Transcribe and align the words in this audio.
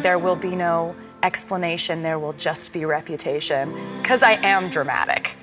There 0.00 0.18
will 0.18 0.36
be 0.36 0.56
no 0.56 0.94
explanation, 1.22 2.02
there 2.02 2.18
will 2.18 2.34
just 2.38 2.72
be 2.72 2.86
reputation, 2.86 3.68
because 4.00 4.22
I 4.22 4.38
am 4.42 4.70
dramatic. 4.70 5.36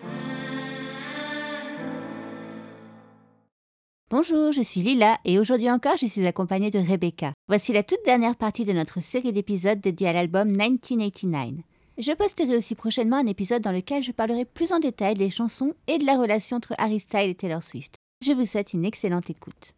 Bonjour, 4.09 4.51
je 4.51 4.62
suis 4.62 4.81
Lila 4.81 5.20
et 5.23 5.38
aujourd'hui 5.38 5.70
encore 5.70 5.97
je 5.97 6.07
suis 6.07 6.25
accompagnée 6.25 6.71
de 6.71 6.79
Rebecca. 6.79 7.31
Voici 7.47 7.73
la 7.73 7.83
toute 7.83 8.04
dernière 8.05 8.35
partie 8.35 8.65
de 8.65 8.73
notre 8.73 9.04
série 9.04 9.31
d'épisodes 9.31 9.79
dédiée 9.79 10.08
à 10.08 10.13
l'album 10.13 10.50
1989. 10.50 11.63
Je 12.00 12.12
posterai 12.13 12.58
aussi 12.58 12.74
prochainement 12.74 13.18
un 13.18 13.28
épisode 13.28 13.62
dans 13.62 13.72
lequel 13.72 14.02
je 14.02 14.12
parlerai 14.12 14.46
plus 14.46 14.72
en 14.72 14.79
détail 14.79 15.13
des 15.13 15.29
chansons 15.29 15.76
et 15.88 16.00
de 16.00 16.05
la 16.05 16.18
relation 16.18 16.58
entre 16.58 16.73
Harry 16.80 17.00
Styles 17.00 17.30
et 17.30 17.36
Taylor 17.36 17.62
Swift. 17.62 17.95
Je 18.26 18.31
vous 18.31 18.48
souhaite 18.48 18.73
une 18.73 18.84
excellente 18.84 19.30
écoute. 19.30 19.73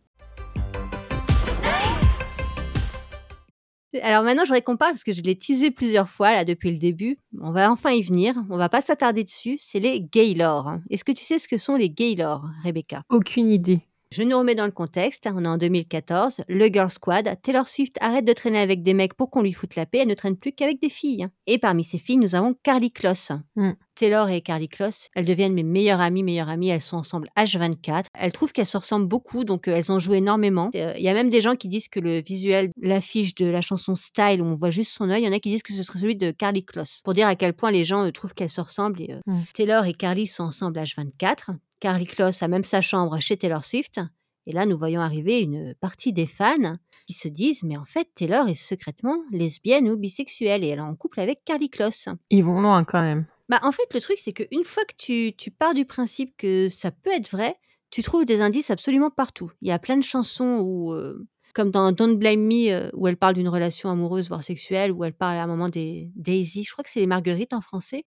Alors 4.02 4.24
maintenant, 4.24 4.44
je 4.44 4.50
voudrais 4.50 4.62
qu'on 4.62 4.78
parle, 4.78 4.94
parce 4.94 5.04
que 5.04 5.12
je 5.12 5.22
l'ai 5.22 5.36
teasé 5.36 5.72
plusieurs 5.72 6.10
fois 6.10 6.34
là 6.34 6.46
depuis 6.46 6.72
le 6.72 6.78
début. 6.78 7.18
On 7.42 7.52
va 7.52 7.72
enfin 7.72 7.92
y 7.92 8.02
venir. 8.02 8.36
On 8.50 8.58
va 8.58 8.70
pas 8.70 8.82
s'attarder 8.82 9.24
dessus. 9.24 9.58
C'est 9.60 9.80
les 9.80 10.02
Gaylord. 10.02 10.76
Est-ce 10.90 11.04
que 11.04 11.12
tu 11.12 11.24
sais 11.24 11.40
ce 11.40 11.48
que 11.48 11.58
sont 11.58 11.76
les 11.76 11.90
Gaylord, 11.90 12.46
Rebecca? 12.64 13.04
Aucune 13.10 13.50
idée. 13.50 13.82
Je 14.12 14.24
nous 14.24 14.38
remets 14.38 14.56
dans 14.56 14.66
le 14.66 14.74
contexte, 14.74 15.30
on 15.34 15.46
est 15.46 15.48
en 15.48 15.58
2014, 15.58 16.42
le 16.50 16.66
Girl 16.68 16.90
Squad, 16.90 17.34
Taylor 17.44 17.70
Swift 17.70 17.96
arrête 18.02 18.26
de 18.26 18.34
traîner 18.34 18.60
avec 18.60 18.84
des 18.84 18.94
mecs 18.94 19.14
pour 19.14 19.30
qu'on 19.30 19.42
lui 19.42 19.54
foute 19.54 19.78
la 19.78 19.86
paix, 19.86 20.00
elle 20.00 20.10
ne 20.10 20.16
traîne 20.16 20.36
plus 20.36 20.52
qu'avec 20.52 20.82
des 20.82 20.90
filles. 20.90 21.30
Et 21.48 21.58
parmi 21.58 21.86
ces 21.86 21.98
filles, 21.98 22.18
nous 22.18 22.36
avons 22.36 22.54
Carly 22.62 22.92
Kloss. 22.92 23.32
Mm. 23.56 23.72
Taylor 24.02 24.30
et 24.30 24.42
Carly 24.42 24.68
Kloss, 24.68 25.10
elles 25.14 25.26
deviennent 25.26 25.54
mes 25.54 25.62
meilleures 25.62 26.02
amies, 26.02 26.24
meilleures 26.24 26.50
amies, 26.50 26.70
elles 26.70 26.82
sont 26.82 26.98
ensemble 26.98 27.30
H24. 27.38 28.06
Elles 28.16 28.32
trouvent 28.32 28.52
qu'elles 28.52 28.66
se 28.66 28.78
ressemblent 28.78 29.06
beaucoup, 29.06 29.44
donc 29.44 29.68
euh, 29.68 29.76
elles 29.76 29.92
ont 29.92 30.00
joué 30.00 30.18
énormément. 30.18 30.72
Euh, 30.74 30.96
Il 30.98 31.04
y 31.04 31.08
a 31.08 31.14
même 31.14 31.30
des 31.30 31.40
gens 31.40 31.56
qui 31.56 31.68
disent 31.68 31.88
que 31.88 32.00
le 32.00 32.20
visuel, 32.24 32.72
l'affiche 32.82 33.36
de 33.36 33.46
la 33.46 33.62
chanson 33.62 33.96
Style, 33.96 34.42
où 34.42 34.46
on 34.46 34.56
voit 34.56 34.72
juste 34.72 34.92
son 34.92 35.12
œil, 35.12 35.22
il 35.22 35.26
y 35.26 35.30
en 35.30 35.34
a 35.34 35.38
qui 35.40 35.50
disent 35.50 35.62
que 35.62 35.72
ce 35.74 35.84
serait 35.84 36.00
celui 36.00 36.16
de 36.16 36.32
Carly 36.32 36.66
Kloss, 36.66 37.02
pour 37.04 37.14
dire 37.14 37.28
à 37.28 37.36
quel 37.36 37.54
point 37.54 37.70
les 37.70 37.84
gens 37.84 38.04
euh, 38.08 38.12
trouvent 38.12 38.34
qu'elles 38.34 38.50
se 38.50 38.60
ressemblent. 38.62 39.00
Et, 39.04 39.12
euh, 39.14 39.20
Mm. 39.28 39.42
Taylor 39.54 39.86
et 39.86 39.94
Carly 39.94 40.26
sont 40.26 40.46
ensemble 40.46 40.80
H24. 40.80 41.56
Carly 41.80 42.08
Kloss 42.08 42.42
a 42.42 42.48
même 42.48 42.64
sa 42.64 42.82
chambre 42.82 43.20
chez 43.20 43.38
Taylor 43.38 43.64
Swift. 43.64 44.00
Et 44.48 44.52
là, 44.52 44.66
nous 44.66 44.80
voyons 44.80 45.02
arriver 45.02 45.42
une 45.42 45.76
partie 45.80 46.12
des 46.12 46.26
fans 46.26 46.78
qui 47.06 47.14
se 47.14 47.28
disent 47.28 47.62
Mais 47.62 47.78
en 47.78 47.86
fait, 47.86 48.08
Taylor 48.16 48.48
est 48.48 48.56
secrètement 48.56 49.18
lesbienne 49.32 49.88
ou 49.88 49.96
bisexuelle 49.96 50.64
et 50.64 50.70
elle 50.70 50.80
est 50.80 50.82
en 50.82 50.96
couple 50.96 51.20
avec 51.20 51.42
Carly 51.46 51.70
Kloss. 51.70 52.10
Ils 52.32 52.44
vont 52.44 52.62
loin 52.62 52.84
quand 52.84 53.04
même. 53.04 53.28
Bah, 53.52 53.60
en 53.64 53.74
fait, 53.74 53.94
le 53.94 54.00
truc, 54.00 54.18
c'est 54.18 54.32
qu'une 54.32 54.64
fois 54.64 54.86
que 54.86 54.94
tu, 54.98 55.36
tu 55.36 55.52
pars 55.52 55.74
du 55.74 55.84
principe 55.84 56.38
que 56.38 56.70
ça 56.70 56.90
peut 56.90 57.12
être 57.12 57.30
vrai, 57.30 57.58
tu 57.90 58.02
trouves 58.02 58.24
des 58.24 58.40
indices 58.40 58.72
absolument 58.72 59.10
partout. 59.10 59.52
Il 59.62 59.68
y 59.68 59.72
a 59.74 59.78
plein 59.78 59.98
de 59.98 60.04
chansons 60.04 60.60
où, 60.62 60.94
euh, 60.94 61.28
comme 61.54 61.70
dans 61.70 61.92
Don't 61.92 62.16
Blame 62.16 62.40
Me, 62.40 62.72
euh, 62.72 62.90
où 62.94 63.10
elle 63.10 63.18
parle 63.18 63.34
d'une 63.34 63.50
relation 63.50 63.90
amoureuse, 63.90 64.30
voire 64.30 64.42
sexuelle, 64.42 64.94
où 64.94 65.04
elle 65.04 65.12
parle 65.12 65.36
à 65.36 65.44
un 65.44 65.48
moment 65.48 65.68
des 65.68 66.10
Daisy, 66.16 66.64
je 66.64 66.72
crois 66.72 66.86
que 66.86 66.90
c'est 66.90 67.02
les 67.02 67.08
Marguerites 67.08 67.52
en 67.52 67.60
français. 67.60 68.06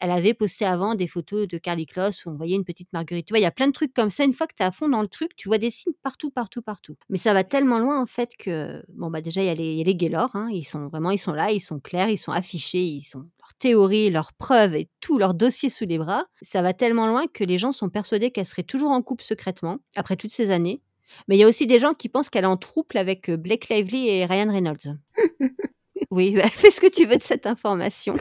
Elle 0.00 0.10
avait 0.10 0.34
posté 0.34 0.64
avant 0.64 0.94
des 0.94 1.06
photos 1.06 1.48
de 1.48 1.58
Carly 1.58 1.86
Kloss 1.86 2.26
où 2.26 2.30
on 2.30 2.34
voyait 2.34 2.56
une 2.56 2.64
petite 2.64 2.92
Marguerite. 2.92 3.26
Tu 3.26 3.32
vois, 3.32 3.38
il 3.38 3.42
y 3.42 3.46
a 3.46 3.50
plein 3.50 3.66
de 3.66 3.72
trucs 3.72 3.94
comme 3.94 4.10
ça. 4.10 4.24
Une 4.24 4.34
fois 4.34 4.46
que 4.46 4.54
tu 4.54 4.62
es 4.62 4.66
à 4.66 4.70
fond 4.70 4.88
dans 4.88 5.02
le 5.02 5.08
truc, 5.08 5.34
tu 5.36 5.48
vois 5.48 5.58
des 5.58 5.70
signes 5.70 5.94
partout, 6.02 6.30
partout, 6.30 6.62
partout. 6.62 6.96
Mais 7.08 7.18
ça 7.18 7.32
va 7.32 7.44
tellement 7.44 7.78
loin, 7.78 8.00
en 8.00 8.06
fait, 8.06 8.36
que, 8.38 8.84
bon, 8.92 9.10
bah, 9.10 9.20
déjà, 9.20 9.42
il 9.42 9.46
y 9.46 9.50
a 9.50 9.54
les, 9.54 9.74
y 9.74 9.80
a 9.80 9.84
les 9.84 10.14
hein. 10.14 10.48
Ils 10.52 10.64
sont 10.64 10.88
vraiment, 10.88 11.10
ils 11.10 11.18
sont 11.18 11.32
là, 11.32 11.50
ils 11.50 11.60
sont 11.60 11.80
clairs, 11.80 12.10
ils 12.10 12.18
sont 12.18 12.32
affichés, 12.32 12.82
ils 12.82 13.02
sont 13.02 13.20
leurs 13.20 13.54
théories, 13.58 14.10
leurs 14.10 14.32
preuves 14.34 14.74
et 14.74 14.88
tout 15.00 15.18
leur 15.18 15.34
dossier 15.34 15.70
sous 15.70 15.86
les 15.86 15.98
bras. 15.98 16.26
Ça 16.42 16.62
va 16.62 16.72
tellement 16.72 17.06
loin 17.06 17.26
que 17.26 17.44
les 17.44 17.58
gens 17.58 17.72
sont 17.72 17.88
persuadés 17.88 18.30
qu'elle 18.30 18.46
serait 18.46 18.62
toujours 18.62 18.90
en 18.90 19.02
couple 19.02 19.24
secrètement, 19.24 19.78
après 19.94 20.16
toutes 20.16 20.32
ces 20.32 20.50
années. 20.50 20.82
Mais 21.28 21.36
il 21.36 21.38
y 21.38 21.44
a 21.44 21.48
aussi 21.48 21.66
des 21.66 21.78
gens 21.78 21.94
qui 21.94 22.08
pensent 22.08 22.28
qu'elle 22.28 22.44
est 22.44 22.48
en 22.48 22.56
trouble 22.56 22.98
avec 22.98 23.28
euh, 23.28 23.36
Blake 23.36 23.68
Lively 23.68 24.08
et 24.08 24.26
Ryan 24.26 24.50
Reynolds. 24.50 24.98
oui, 26.10 26.34
bah, 26.36 26.48
fais 26.50 26.70
ce 26.70 26.80
que 26.80 26.86
tu 26.88 27.06
veux 27.06 27.16
de 27.16 27.22
cette 27.22 27.46
information. 27.46 28.14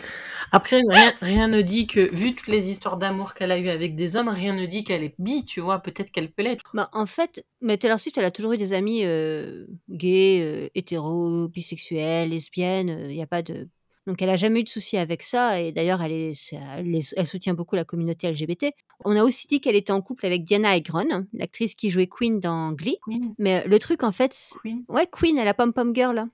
Après, 0.51 0.81
rien, 0.90 1.13
rien 1.22 1.47
ne 1.47 1.62
dit 1.62 1.88
que, 1.88 2.13
vu 2.16 2.35
toutes 2.35 2.47
les 2.47 2.69
histoires 2.69 2.97
d'amour 2.97 3.34
qu'elle 3.34 3.51
a 3.51 3.57
eues 3.59 3.69
avec 3.69 3.96
des 3.96 4.16
hommes, 4.16 4.29
rien 4.29 4.53
ne 4.53 4.66
dit 4.66 4.84
qu'elle 4.84 5.03
est 5.03 5.16
bi, 5.19 5.46
tu 5.46 5.59
vois. 5.59 5.79
Peut-être 5.79 6.12
qu'elle 6.12 6.31
peut 6.31 6.44
l'être. 6.44 6.63
Bah, 6.74 6.90
en 6.94 7.06
fait, 7.06 7.45
mais 7.62 7.78
Taylor 7.78 8.00
Swift, 8.00 8.18
elle 8.18 8.25
a 8.25 8.31
toujours 8.31 8.53
eu 8.53 8.57
des 8.57 8.74
amis 8.74 9.01
euh, 9.03 9.66
gays, 9.90 10.40
euh, 10.41 10.69
hétéros, 10.75 11.47
bisexuels, 11.47 12.29
lesbiennes. 12.29 13.06
Il 13.09 13.16
n'y 13.16 13.22
a 13.24 13.28
pas 13.28 13.41
de. 13.41 13.68
Donc, 14.07 14.22
elle 14.22 14.29
a 14.29 14.35
jamais 14.35 14.59
eu 14.59 14.63
de 14.63 14.69
souci 14.69 14.97
avec 14.97 15.24
ça. 15.24 15.59
Et 15.59 15.72
d'ailleurs, 15.72 16.01
elle, 16.03 16.12
est, 16.12 16.34
c'est- 16.35 16.59
elle, 16.78 16.94
est- 16.95 17.13
elle 17.18 17.25
soutient 17.25 17.56
beaucoup 17.56 17.75
la 17.75 17.85
communauté 17.85 18.28
LGBT. 18.28 18.68
On 19.03 19.16
a 19.16 19.24
aussi 19.24 19.47
dit 19.47 19.59
qu'elle 19.62 19.75
était 19.75 19.91
en 19.94 20.01
couple 20.01 20.28
avec 20.28 20.44
Diana 20.44 20.69
Agron, 20.69 21.25
l'actrice 21.34 21.74
qui 21.74 21.90
jouait 21.90 22.06
Queen 22.07 22.40
dans 22.40 22.72
Glee. 22.72 22.97
Queen. 23.03 23.34
Mais 23.40 23.63
euh, 23.66 23.68
le 23.68 23.79
truc, 23.79 24.03
en 24.03 24.12
fait, 24.12 24.38
Queen. 24.62 24.84
ouais, 24.90 25.07
Queen, 25.12 25.40
elle 25.40 25.47
a 25.47 25.56
Pom 25.56 25.74
Pom 25.74 25.94
Girl, 25.95 26.13
là. 26.16 26.28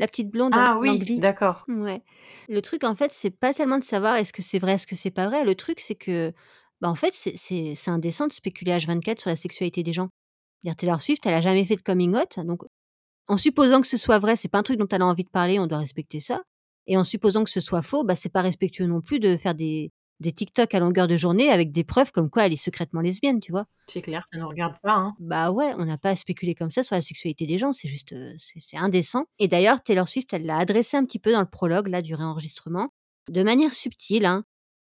La 0.00 0.08
petite 0.08 0.30
blonde 0.30 0.52
Ah 0.56 0.78
oui, 0.80 0.98
d'accord. 1.20 1.64
Ouais. 1.68 2.02
Le 2.48 2.60
truc, 2.62 2.84
en 2.84 2.96
fait, 2.96 3.12
c'est 3.12 3.30
pas 3.30 3.54
tellement 3.54 3.78
de 3.78 3.84
savoir 3.84 4.16
est-ce 4.16 4.32
que 4.32 4.42
c'est 4.42 4.58
vrai, 4.58 4.72
est-ce 4.72 4.86
que 4.88 4.96
c'est 4.96 5.10
pas 5.12 5.28
vrai. 5.28 5.44
Le 5.44 5.54
truc, 5.54 5.78
c'est 5.80 5.94
que, 5.94 6.32
bah, 6.80 6.88
en 6.90 6.96
fait, 6.96 7.14
c'est- 7.14 7.36
c'est 7.36 7.74
c'est 7.76 7.90
indécent 7.92 8.26
de 8.26 8.32
spéculer 8.32 8.72
H24 8.72 9.20
sur 9.20 9.30
la 9.30 9.36
sexualité 9.36 9.82
des 9.84 9.92
gens. 9.92 10.08
Dire 10.64 10.76
Taylor 10.76 11.00
Swift, 11.00 11.24
elle 11.26 11.34
a 11.34 11.40
jamais 11.40 11.64
fait 11.64 11.76
de 11.76 11.82
coming 11.82 12.14
out, 12.16 12.38
donc 12.46 12.62
en 13.28 13.36
supposant 13.36 13.80
que 13.80 13.86
ce 13.88 13.96
soit 13.96 14.18
vrai, 14.18 14.36
c'est 14.36 14.48
pas 14.48 14.58
un 14.58 14.62
truc 14.64 14.78
dont 14.78 14.88
elle 14.90 15.02
a 15.02 15.06
envie 15.06 15.24
de 15.24 15.30
parler, 15.30 15.58
on 15.58 15.66
doit 15.66 15.78
respecter 15.78 16.20
ça. 16.20 16.42
Et 16.86 16.96
en 16.96 17.04
supposant 17.04 17.44
que 17.44 17.50
ce 17.50 17.60
soit 17.60 17.82
faux, 17.82 18.04
bah, 18.04 18.16
c'est 18.16 18.28
pas 18.30 18.42
respectueux 18.42 18.86
non 18.86 19.00
plus 19.02 19.20
de 19.20 19.36
faire 19.36 19.54
des, 19.54 19.92
des 20.20 20.32
TikTok 20.32 20.74
à 20.74 20.78
longueur 20.78 21.08
de 21.08 21.16
journée 21.16 21.50
avec 21.50 21.72
des 21.72 21.84
preuves 21.84 22.12
comme 22.12 22.30
quoi 22.30 22.46
elle 22.46 22.52
est 22.52 22.56
secrètement 22.56 23.00
lesbienne, 23.00 23.40
tu 23.40 23.52
vois. 23.52 23.66
C'est 23.86 24.02
clair, 24.02 24.24
ça 24.32 24.38
ne 24.38 24.44
regarde 24.44 24.76
pas. 24.82 24.94
Hein. 24.94 25.14
Bah 25.18 25.50
ouais, 25.50 25.72
on 25.78 25.84
n'a 25.84 25.98
pas 25.98 26.10
à 26.10 26.16
spéculer 26.16 26.54
comme 26.54 26.70
ça 26.70 26.82
sur 26.82 26.94
la 26.94 27.02
sexualité 27.02 27.46
des 27.46 27.58
gens, 27.58 27.72
c'est 27.72 27.88
juste, 27.88 28.12
euh, 28.12 28.34
c'est 28.38 28.76
indécent. 28.76 29.24
Et 29.38 29.48
d'ailleurs, 29.48 29.82
Taylor 29.82 30.06
Swift, 30.06 30.32
elle 30.32 30.44
l'a 30.44 30.58
adressé 30.58 30.96
un 30.96 31.04
petit 31.04 31.18
peu 31.18 31.32
dans 31.32 31.40
le 31.40 31.48
prologue 31.48 31.88
là 31.88 32.02
du 32.02 32.14
réenregistrement, 32.14 32.92
de 33.28 33.42
manière 33.42 33.72
subtile, 33.72 34.26
hein. 34.26 34.44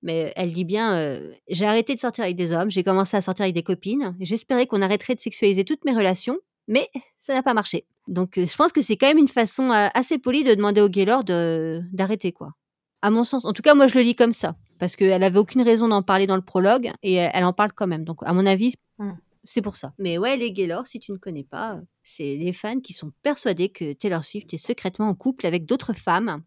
Mais 0.05 0.35
elle 0.37 0.53
dit 0.53 0.67
bien, 0.67 0.95
euh, 0.97 1.33
j'ai 1.49 1.65
arrêté 1.65 1.95
de 1.95 1.99
sortir 1.99 2.25
avec 2.25 2.37
des 2.37 2.53
hommes, 2.53 2.71
j'ai 2.71 2.83
commencé 2.85 3.17
à 3.17 3.23
sortir 3.23 3.45
avec 3.45 3.55
des 3.55 3.63
copines, 3.63 4.15
j'espérais 4.21 4.67
qu'on 4.67 4.83
arrêterait 4.83 5.15
de 5.15 5.21
sexualiser 5.21 5.65
toutes 5.65 5.83
mes 5.87 5.95
relations, 5.95 6.39
mais 6.69 6.91
ça 7.21 7.33
n'a 7.33 7.43
pas 7.43 7.55
marché. 7.55 7.87
Donc 8.07 8.37
euh, 8.37 8.45
je 8.47 8.55
pense 8.55 8.71
que 8.71 8.83
c'est 8.83 8.99
quand 8.99 9.07
même 9.07 9.17
une 9.17 9.29
façon 9.29 9.71
euh, 9.71 9.89
assez 9.95 10.19
polie 10.19 10.45
de 10.45 10.55
demander 10.55 10.83
au 10.83 10.91
Gaylord 10.91 11.25
d'arrêter 11.25 12.33
quoi. 12.33 12.53
À 13.01 13.11
mon 13.11 13.25
sens, 13.25 13.47
en 13.47 13.55
tout 13.55 13.63
cas 13.63 13.75
moi 13.75 13.87
je 13.87 13.95
le 13.95 14.03
lis 14.03 14.15
comme 14.15 14.35
ça, 14.35 14.57
parce 14.79 14.97
qu'elle 14.97 15.23
avait 15.23 15.39
aucune 15.39 15.63
raison 15.63 15.89
d'en 15.89 16.03
parler 16.03 16.27
dans 16.27 16.37
le 16.37 16.43
prologue 16.43 16.91
et 17.03 17.15
elle, 17.15 17.31
elle 17.35 17.45
en 17.45 17.53
parle 17.53 17.73
quand 17.73 17.87
même. 17.87 18.05
Donc 18.05 18.19
à 18.25 18.33
mon 18.33 18.47
avis, 18.47 18.75
Mm. 18.99 19.13
c'est 19.43 19.61
pour 19.63 19.77
ça. 19.77 19.93
Mais 19.99 20.19
ouais, 20.19 20.37
les 20.37 20.53
Gaylord, 20.53 20.87
si 20.87 21.01
tu 21.01 21.11
ne 21.11 21.17
connais 21.17 21.43
pas, 21.43 21.81
c'est 22.05 22.39
des 22.39 22.53
fans 22.53 22.79
qui 22.79 22.93
sont 22.93 23.11
persuadés 23.23 23.69
que 23.71 23.93
Taylor 23.93 24.23
Swift 24.23 24.55
est 24.55 24.57
secrètement 24.59 25.09
en 25.09 25.15
couple 25.15 25.47
avec 25.47 25.67
d'autres 25.67 25.95
femmes 25.95 26.43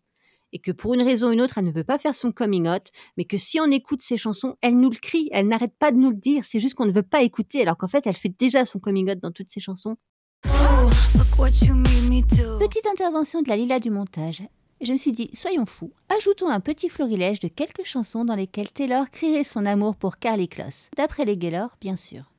et 0.54 0.60
que 0.60 0.72
pour 0.72 0.94
une 0.94 1.02
raison 1.02 1.28
ou 1.28 1.32
une 1.34 1.42
autre, 1.42 1.58
elle 1.58 1.66
ne 1.66 1.72
veut 1.72 1.84
pas 1.84 1.98
faire 2.00 2.16
son 2.16 2.32
coming 2.32 2.70
out, 2.70 2.84
mais 3.18 3.26
que 3.26 3.38
si 3.38 3.60
on 3.60 3.70
écoute 3.70 4.02
ses 4.02 4.16
chansons, 4.16 4.56
elle 4.62 4.80
nous 4.80 4.90
le 4.90 4.96
crie, 4.96 5.28
elle 5.34 5.50
n'arrête 5.50 5.74
pas 5.78 5.92
de 5.92 5.98
nous 5.98 6.10
le 6.10 6.16
dire, 6.16 6.46
c'est 6.46 6.62
juste 6.62 6.76
qu'on 6.76 6.86
ne 6.86 6.94
veut 6.94 7.04
pas 7.04 7.22
écouter, 7.22 7.62
alors 7.62 7.76
qu'en 7.78 7.90
fait, 7.90 8.08
elle 8.08 8.16
fait 8.16 8.30
déjà 8.30 8.64
son 8.64 8.80
coming 8.80 9.12
out 9.12 9.20
dans 9.20 9.32
toutes 9.32 9.52
ses 9.52 9.60
chansons. 9.60 9.98
Look 10.46 11.38
what 11.38 11.50
you 11.66 11.74
made 11.76 12.10
me 12.10 12.22
do. 12.22 12.60
Petite 12.66 12.88
intervention 12.88 13.42
de 13.42 13.50
la 13.50 13.58
Lila 13.58 13.82
du 13.82 13.90
montage. 13.92 14.42
Je 14.80 14.94
me 14.94 14.98
suis 14.98 15.12
dit, 15.12 15.32
soyons 15.34 15.66
fous, 15.66 15.92
ajoutons 16.16 16.50
un 16.50 16.60
petit 16.60 16.88
florilège 16.88 17.40
de 17.40 17.48
quelques 17.48 17.84
chansons 17.84 18.26
dans 18.26 18.36
lesquelles 18.36 18.72
Taylor 18.72 19.10
crierait 19.10 19.44
son 19.44 19.66
amour 19.66 19.96
pour 19.96 20.18
Carly 20.20 20.48
Kloss, 20.48 20.90
d'après 20.96 21.26
les 21.26 21.36
Gaylord, 21.36 21.72
bien 21.82 21.96
sûr. 21.96 22.32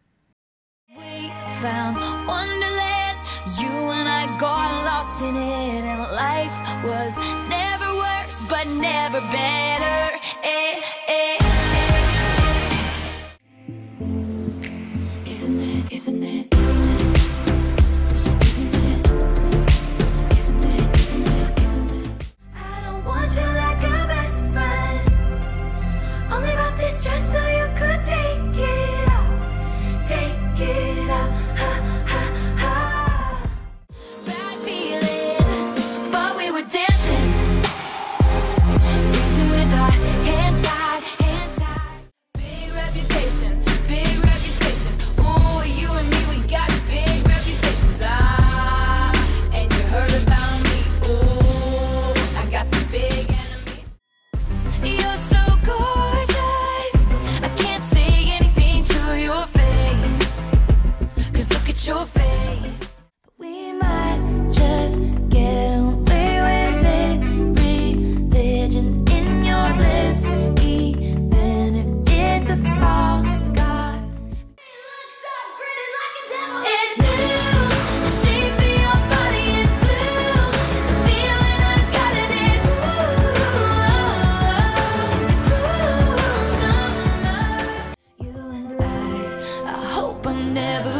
never 90.59 90.97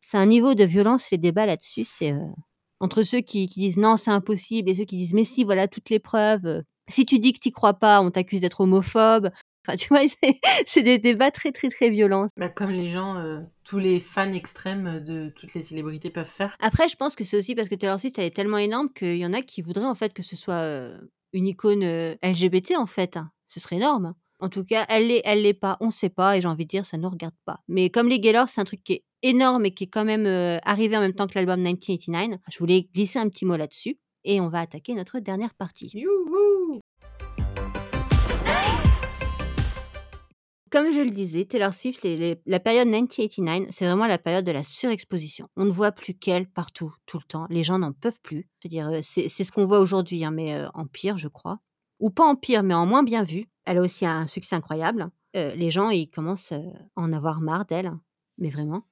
C'est 0.00 0.18
un 0.18 0.26
niveau 0.26 0.54
de 0.54 0.64
violence, 0.64 1.10
les 1.10 1.18
débats 1.18 1.46
là-dessus. 1.46 1.84
C'est 1.84 2.12
euh, 2.12 2.18
entre 2.80 3.02
ceux 3.02 3.20
qui, 3.20 3.48
qui 3.48 3.60
disent 3.60 3.76
non, 3.78 3.96
c'est 3.96 4.10
impossible 4.10 4.70
et 4.70 4.74
ceux 4.74 4.84
qui 4.84 4.96
disent 4.96 5.14
mais 5.14 5.24
si, 5.24 5.44
voilà 5.44 5.66
toutes 5.68 5.90
les 5.90 5.98
preuves. 5.98 6.46
euh, 6.46 6.62
Si 6.88 7.06
tu 7.06 7.18
dis 7.18 7.32
que 7.32 7.40
tu 7.40 7.50
crois 7.50 7.74
pas, 7.74 8.00
on 8.00 8.10
t'accuse 8.10 8.40
d'être 8.40 8.60
homophobe. 8.60 9.30
Enfin, 9.66 9.76
tu 9.76 9.88
vois, 9.88 10.00
c'est- 10.66 10.82
des 10.82 10.98
débats 10.98 11.30
très, 11.30 11.50
très, 11.52 11.70
très 11.70 11.88
violents. 11.88 12.26
Bah, 12.36 12.50
comme 12.50 12.70
les 12.70 12.88
gens, 12.88 13.16
euh, 13.16 13.40
tous 13.64 13.78
les 13.78 13.98
fans 13.98 14.32
extrêmes 14.34 15.02
de 15.02 15.30
toutes 15.34 15.54
les 15.54 15.62
célébrités 15.62 16.10
peuvent 16.10 16.28
faire. 16.28 16.54
Après, 16.60 16.88
je 16.90 16.96
pense 16.96 17.16
que 17.16 17.24
c'est 17.24 17.38
aussi 17.38 17.54
parce 17.54 17.70
que 17.70 17.74
Taylor 17.74 17.98
Swift, 17.98 18.18
elle 18.18 18.26
est 18.26 18.36
tellement 18.36 18.58
énorme 18.58 18.90
qu'il 18.92 19.16
y 19.16 19.24
en 19.24 19.32
a 19.32 19.40
qui 19.40 19.62
voudraient 19.62 19.86
en 19.86 19.94
fait 19.94 20.12
que 20.12 20.22
ce 20.22 20.36
soit 20.36 20.54
euh, 20.54 21.00
une 21.32 21.46
icône 21.46 21.82
euh, 21.82 22.14
LGBT 22.22 22.76
en 22.76 22.86
fait. 22.86 23.16
hein. 23.16 23.30
Ce 23.48 23.58
serait 23.58 23.76
énorme. 23.76 24.12
En 24.44 24.50
tout 24.50 24.62
cas, 24.62 24.84
elle 24.90 25.06
l'est, 25.06 25.22
elle 25.24 25.40
l'est 25.40 25.54
pas, 25.54 25.78
on 25.80 25.88
sait 25.90 26.10
pas, 26.10 26.36
et 26.36 26.42
j'ai 26.42 26.48
envie 26.48 26.64
de 26.66 26.68
dire, 26.68 26.84
ça 26.84 26.98
ne 26.98 27.02
nous 27.02 27.08
regarde 27.08 27.32
pas. 27.46 27.60
Mais 27.66 27.88
comme 27.88 28.10
les 28.10 28.20
Gaylord, 28.20 28.50
c'est 28.50 28.60
un 28.60 28.64
truc 28.64 28.84
qui 28.84 28.92
est 28.92 29.04
énorme 29.22 29.64
et 29.64 29.70
qui 29.72 29.84
est 29.84 29.86
quand 29.86 30.04
même 30.04 30.26
euh, 30.26 30.58
arrivé 30.66 30.94
en 30.98 31.00
même 31.00 31.14
temps 31.14 31.26
que 31.26 31.32
l'album 31.34 31.58
1989, 31.62 32.38
je 32.52 32.58
voulais 32.58 32.82
glisser 32.94 33.18
un 33.18 33.30
petit 33.30 33.46
mot 33.46 33.56
là-dessus, 33.56 33.96
et 34.24 34.42
on 34.42 34.50
va 34.50 34.60
attaquer 34.60 34.94
notre 34.94 35.18
dernière 35.20 35.54
partie. 35.54 35.90
Youhou 35.94 36.78
Comme 40.70 40.92
je 40.92 41.00
le 41.00 41.10
disais, 41.10 41.46
Taylor 41.46 41.72
Swift, 41.72 42.02
les- 42.02 42.16
les- 42.18 42.36
la 42.44 42.60
période 42.60 42.88
1989, 42.88 43.68
c'est 43.70 43.86
vraiment 43.86 44.06
la 44.06 44.18
période 44.18 44.44
de 44.44 44.52
la 44.52 44.62
surexposition. 44.64 45.48
On 45.56 45.64
ne 45.64 45.70
voit 45.70 45.92
plus 45.92 46.12
qu'elle 46.12 46.46
partout, 46.48 46.92
tout 47.06 47.16
le 47.18 47.24
temps. 47.24 47.46
Les 47.48 47.62
gens 47.62 47.78
n'en 47.78 47.92
peuvent 47.92 48.20
plus. 48.22 48.48
Je 48.60 48.68
veux 48.68 48.70
dire, 48.70 48.88
euh, 48.88 48.98
c'est 49.02 49.28
c'est 49.28 49.44
ce 49.44 49.52
qu'on 49.52 49.66
voit 49.66 49.78
aujourd'hui, 49.78 50.22
hein, 50.24 50.32
mais 50.32 50.52
euh, 50.52 50.68
en 50.74 50.84
pire, 50.86 51.16
je 51.16 51.28
crois. 51.28 51.60
Ou 52.00 52.10
pas 52.10 52.24
en 52.24 52.34
pire, 52.34 52.62
mais 52.64 52.74
en 52.74 52.86
moins 52.86 53.04
bien 53.04 53.22
vu. 53.22 53.46
Elle 53.64 53.78
a 53.78 53.80
aussi 53.80 54.06
un 54.06 54.26
succès 54.26 54.56
incroyable. 54.56 55.10
Les 55.34 55.70
gens, 55.70 55.90
ils 55.90 56.08
commencent 56.08 56.52
à 56.52 56.60
en 56.96 57.12
avoir 57.12 57.40
marre 57.40 57.64
d'elle, 57.64 57.92
mais 58.38 58.50
vraiment. 58.50 58.84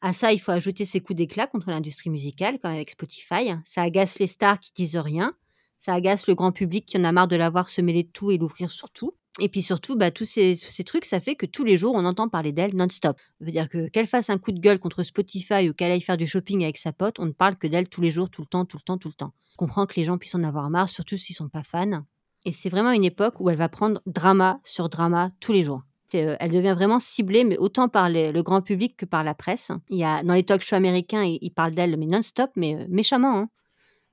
À 0.00 0.12
ça, 0.12 0.32
il 0.32 0.38
faut 0.38 0.52
ajouter 0.52 0.84
ses 0.84 1.00
coups 1.00 1.16
d'éclat 1.16 1.48
contre 1.48 1.70
l'industrie 1.70 2.10
musicale, 2.10 2.58
comme 2.60 2.70
avec 2.70 2.90
Spotify. 2.90 3.50
Ça 3.64 3.82
agace 3.82 4.20
les 4.20 4.28
stars 4.28 4.60
qui 4.60 4.72
disent 4.72 4.96
rien. 4.96 5.34
Ça 5.80 5.92
agace 5.92 6.28
le 6.28 6.34
grand 6.34 6.52
public 6.52 6.86
qui 6.86 6.98
en 6.98 7.04
a 7.04 7.10
marre 7.10 7.28
de 7.28 7.36
la 7.36 7.50
voir 7.50 7.68
se 7.68 7.80
mêler 7.80 8.04
de 8.04 8.10
tout 8.10 8.30
et 8.30 8.38
l'ouvrir 8.38 8.70
sur 8.70 8.90
tout. 8.90 9.14
Et 9.40 9.48
puis 9.48 9.62
surtout, 9.62 9.96
bah, 9.96 10.10
tous, 10.10 10.24
ces, 10.24 10.56
tous 10.56 10.70
ces 10.70 10.84
trucs, 10.84 11.04
ça 11.04 11.20
fait 11.20 11.36
que 11.36 11.46
tous 11.46 11.64
les 11.64 11.76
jours, 11.76 11.94
on 11.94 12.04
entend 12.04 12.28
parler 12.28 12.52
d'elle 12.52 12.74
non-stop. 12.74 13.18
Ça 13.18 13.44
veut 13.44 13.52
dire 13.52 13.68
que 13.68 13.88
qu'elle 13.88 14.08
fasse 14.08 14.30
un 14.30 14.38
coup 14.38 14.52
de 14.52 14.58
gueule 14.58 14.80
contre 14.80 15.02
Spotify 15.04 15.68
ou 15.68 15.74
qu'elle 15.74 15.92
aille 15.92 16.00
faire 16.00 16.16
du 16.16 16.26
shopping 16.26 16.64
avec 16.64 16.76
sa 16.76 16.92
pote, 16.92 17.20
on 17.20 17.26
ne 17.26 17.32
parle 17.32 17.56
que 17.56 17.68
d'elle 17.68 17.88
tous 17.88 18.00
les 18.00 18.10
jours, 18.10 18.30
tout 18.30 18.42
le 18.42 18.48
temps, 18.48 18.64
tout 18.64 18.76
le 18.76 18.82
temps, 18.82 18.98
tout 18.98 19.08
le 19.08 19.14
temps. 19.14 19.32
Je 19.52 19.56
comprends 19.56 19.86
que 19.86 19.94
les 19.94 20.04
gens 20.04 20.18
puissent 20.18 20.34
en 20.34 20.42
avoir 20.44 20.70
marre, 20.70 20.88
surtout 20.88 21.16
s'ils 21.16 21.36
sont 21.36 21.48
pas 21.48 21.62
fans. 21.62 22.04
Et 22.44 22.52
c'est 22.52 22.68
vraiment 22.68 22.92
une 22.92 23.04
époque 23.04 23.40
où 23.40 23.50
elle 23.50 23.56
va 23.58 23.68
prendre 23.68 24.00
drama 24.06 24.60
sur 24.64 24.88
drama 24.88 25.30
tous 25.40 25.52
les 25.52 25.62
jours. 25.62 25.82
Euh, 26.14 26.36
elle 26.40 26.50
devient 26.52 26.72
vraiment 26.74 27.00
ciblée, 27.00 27.44
mais 27.44 27.58
autant 27.58 27.88
par 27.88 28.08
les- 28.08 28.32
le 28.32 28.42
grand 28.42 28.62
public 28.62 28.96
que 28.96 29.04
par 29.04 29.22
la 29.24 29.34
presse. 29.34 29.70
Il 29.90 29.98
y 29.98 30.04
a, 30.04 30.22
dans 30.22 30.32
les 30.34 30.42
talk 30.44 30.62
shows 30.62 30.76
américains, 30.76 31.22
ils, 31.24 31.38
ils 31.42 31.50
parlent 31.50 31.74
d'elle, 31.74 31.96
mais 31.98 32.06
non-stop, 32.06 32.50
mais 32.56 32.74
euh, 32.76 32.86
méchamment. 32.88 33.36
hein. 33.36 33.50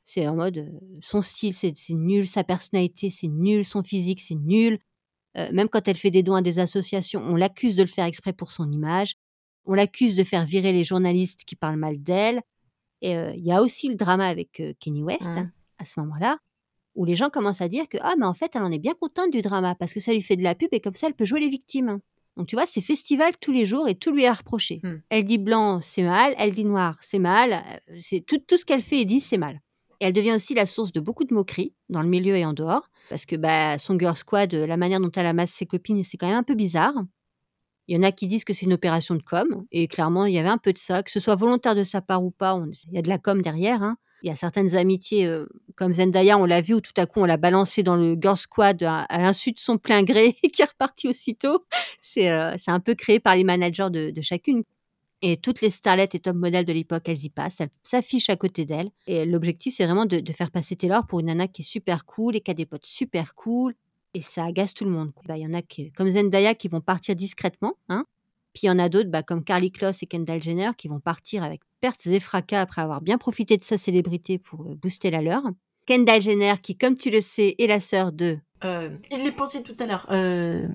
C'est 0.03 0.27
en 0.27 0.35
mode, 0.35 0.57
euh, 0.57 0.69
son 1.01 1.21
style, 1.21 1.53
c'est 1.53 1.73
nul, 1.91 2.27
sa 2.27 2.43
personnalité, 2.43 3.09
c'est 3.09 3.27
nul, 3.29 3.63
son 3.65 3.81
physique, 3.83 4.19
c'est 4.21 4.35
nul. 4.35 4.79
Même 5.51 5.67
quand 5.67 5.85
elle 5.89 5.97
fait 5.97 6.11
des 6.11 6.23
dons 6.23 6.35
à 6.35 6.41
des 6.41 6.59
associations, 6.59 7.21
on 7.21 7.35
l'accuse 7.35 7.75
de 7.75 7.81
le 7.83 7.89
faire 7.89 8.05
exprès 8.05 8.31
pour 8.31 8.53
son 8.53 8.71
image. 8.71 9.15
On 9.65 9.73
l'accuse 9.73 10.15
de 10.15 10.23
faire 10.23 10.45
virer 10.45 10.71
les 10.71 10.83
journalistes 10.83 11.43
qui 11.43 11.57
parlent 11.57 11.75
mal 11.75 12.01
d'elle. 12.01 12.41
Et 13.01 13.11
il 13.11 13.43
y 13.43 13.51
a 13.51 13.61
aussi 13.61 13.89
le 13.89 13.95
drama 13.95 14.27
avec 14.27 14.63
Kenny 14.79 15.03
West, 15.03 15.35
Mhm. 15.35 15.51
à 15.79 15.83
ce 15.83 15.99
moment-là, 15.99 16.37
où 16.95 17.05
les 17.05 17.15
gens 17.15 17.29
commencent 17.29 17.61
à 17.61 17.67
dire 17.67 17.87
que, 17.89 17.97
ah, 18.01 18.13
mais 18.17 18.25
en 18.25 18.33
fait, 18.33 18.51
elle 18.55 18.63
en 18.63 18.71
est 18.71 18.79
bien 18.79 18.93
contente 18.93 19.31
du 19.31 19.41
drama, 19.41 19.75
parce 19.75 19.93
que 19.93 19.99
ça 19.99 20.13
lui 20.13 20.21
fait 20.21 20.35
de 20.35 20.43
la 20.43 20.55
pub 20.55 20.69
et 20.71 20.79
comme 20.79 20.93
ça, 20.93 21.07
elle 21.07 21.13
peut 21.13 21.25
jouer 21.25 21.39
les 21.41 21.49
victimes. 21.49 21.99
Donc, 22.37 22.47
tu 22.47 22.55
vois, 22.55 22.65
c'est 22.65 22.81
festival 22.81 23.31
tous 23.39 23.51
les 23.53 23.63
jours 23.65 23.87
et 23.87 23.95
tout 23.95 24.11
lui 24.11 24.23
est 24.23 24.31
reproché. 24.31 24.81
Mhm. 24.83 25.01
Elle 25.09 25.23
dit 25.23 25.37
blanc, 25.37 25.79
c'est 25.81 26.03
mal. 26.03 26.35
Elle 26.37 26.53
dit 26.53 26.65
noir, 26.65 26.97
c'est 27.01 27.19
mal. 27.19 27.53
euh, 27.89 27.95
C'est 27.99 28.19
tout, 28.25 28.39
tout 28.39 28.57
ce 28.57 28.65
qu'elle 28.65 28.81
fait 28.81 28.99
et 28.99 29.05
dit, 29.05 29.21
c'est 29.21 29.37
mal. 29.37 29.61
Et 30.01 30.05
elle 30.07 30.13
devient 30.13 30.33
aussi 30.33 30.53
la 30.53 30.65
source 30.65 30.91
de 30.91 30.99
beaucoup 30.99 31.23
de 31.23 31.33
moqueries 31.33 31.73
dans 31.87 32.01
le 32.01 32.09
milieu 32.09 32.35
et 32.35 32.43
en 32.45 32.51
dehors. 32.51 32.89
Parce 33.09 33.25
que 33.25 33.37
bah, 33.37 33.77
son 33.77 33.97
girl 33.97 34.15
squad, 34.15 34.53
euh, 34.53 34.67
la 34.67 34.75
manière 34.75 34.99
dont 34.99 35.11
elle 35.11 35.25
amasse 35.27 35.51
ses 35.51 35.65
copines, 35.65 36.03
c'est 36.03 36.17
quand 36.17 36.27
même 36.27 36.35
un 36.35 36.43
peu 36.43 36.55
bizarre. 36.55 36.93
Il 37.87 37.95
y 37.95 37.99
en 37.99 38.03
a 38.03 38.11
qui 38.11 38.27
disent 38.27 38.43
que 38.43 38.51
c'est 38.53 38.65
une 38.65 38.73
opération 38.73 39.15
de 39.15 39.21
com. 39.21 39.63
Et 39.71 39.87
clairement, 39.87 40.25
il 40.25 40.33
y 40.33 40.37
avait 40.39 40.49
un 40.49 40.57
peu 40.57 40.73
de 40.73 40.77
ça. 40.77 41.03
Que 41.03 41.11
ce 41.11 41.19
soit 41.21 41.35
volontaire 41.35 41.75
de 41.75 41.83
sa 41.83 42.01
part 42.01 42.23
ou 42.23 42.31
pas, 42.31 42.55
on- 42.55 42.69
il 42.87 42.93
y 42.93 42.97
a 42.97 43.01
de 43.01 43.09
la 43.09 43.17
com 43.19 43.41
derrière. 43.41 43.81
hein. 43.83 43.95
Il 44.23 44.27
y 44.27 44.31
a 44.31 44.35
certaines 44.35 44.75
amitiés, 44.75 45.25
euh, 45.27 45.45
comme 45.75 45.93
Zendaya, 45.93 46.37
on 46.37 46.45
l'a 46.45 46.61
vu, 46.61 46.75
où 46.75 46.81
tout 46.81 46.93
à 46.97 47.05
coup, 47.05 47.19
on 47.19 47.25
l'a 47.25 47.37
balancé 47.37 47.83
dans 47.83 47.95
le 47.95 48.15
girl 48.19 48.37
squad 48.37 48.81
à, 48.83 49.05
l'insu 49.17 49.51
de 49.51 49.59
son 49.59 49.77
plein 49.77 50.03
gré 50.03 50.35
et 50.41 50.49
qui 50.51 50.61
est 50.61 50.65
reparti 50.65 51.07
aussitôt. 51.07 51.65
C'est 52.01 52.31
euh, 52.31 52.53
c'est 52.57 52.71
un 52.71 52.79
peu 52.79 52.95
créé 52.95 53.19
par 53.19 53.35
les 53.35 53.43
managers 53.43 53.89
de, 53.91 54.21
chacune. 54.21 54.63
Et 55.21 55.37
toutes 55.37 55.61
les 55.61 55.69
starlettes 55.69 56.13
et 56.13 56.19
top 56.19 56.35
modèles 56.35 56.65
de 56.65 56.73
l'époque, 56.73 57.03
elles 57.07 57.23
y 57.23 57.29
passent, 57.29 57.61
elles 57.61 57.69
s'affichent 57.83 58.29
à 58.29 58.35
côté 58.35 58.65
d'elle. 58.65 58.91
Et 59.07 59.25
l'objectif, 59.25 59.75
c'est 59.75 59.85
vraiment 59.85 60.05
de, 60.05 60.21
faire 60.33 60.51
passer 60.51 60.75
Taylor 60.75 61.05
pour 61.07 61.19
une 61.19 61.27
nana 61.27 61.47
qui 61.47 61.61
est 61.61 61.65
super 61.65 62.05
cool 62.05 62.35
et 62.35 62.41
qui 62.41 62.51
a 62.51 62.53
des 62.53 62.65
potes 62.65 62.85
super 62.85 63.33
cool. 63.35 63.73
Et 64.13 64.21
ça 64.21 64.45
agace 64.45 64.73
tout 64.73 64.85
le 64.85 64.91
monde. 64.91 65.11
Bah, 65.25 65.37
Il 65.37 65.43
y 65.43 65.47
en 65.47 65.53
a 65.53 65.61
comme 65.95 66.09
Zendaya 66.09 66.53
qui 66.55 66.67
vont 66.67 66.81
partir 66.81 67.15
discrètement. 67.15 67.75
Hein. 67.89 68.05
Puis 68.55 68.61
il 68.63 68.67
y 68.67 68.69
en 68.69 68.79
a 68.79 68.87
d'autres, 68.87 69.09
bah, 69.09 69.21
comme 69.21 69.43
Carly 69.43 69.69
Kloss 69.69 70.01
et 70.01 70.05
Kendall 70.05 70.41
Jenner, 70.41 70.71
qui 70.77 70.87
vont 70.87 71.01
partir 71.01 71.43
avec 71.43 71.61
pertes 71.85 72.07
et 72.07 72.19
fracas 72.19 72.61
après 72.61 72.81
avoir 72.81 72.99
bien 72.99 73.19
profité 73.19 73.57
de 73.57 73.63
sa 73.63 73.77
célébrité 73.77 74.39
pour 74.39 74.61
euh, 74.63 74.73
booster 74.73 75.11
la 75.11 75.21
leur. 75.21 75.43
Kendall 75.85 76.19
Jenner, 76.19 76.55
qui, 76.63 76.75
comme 76.75 76.97
tu 76.97 77.11
le 77.11 77.21
sais, 77.21 77.53
est 77.59 77.67
la 77.67 77.79
sœur 77.79 78.11
de 78.11 78.39
Euh, 78.63 78.89
il 79.11 79.23
l'ai 79.23 79.31
pensé 79.31 79.61
tout 79.61 79.75
à 79.77 79.85
l'heure. 79.85 80.07
Euh, 80.09 80.67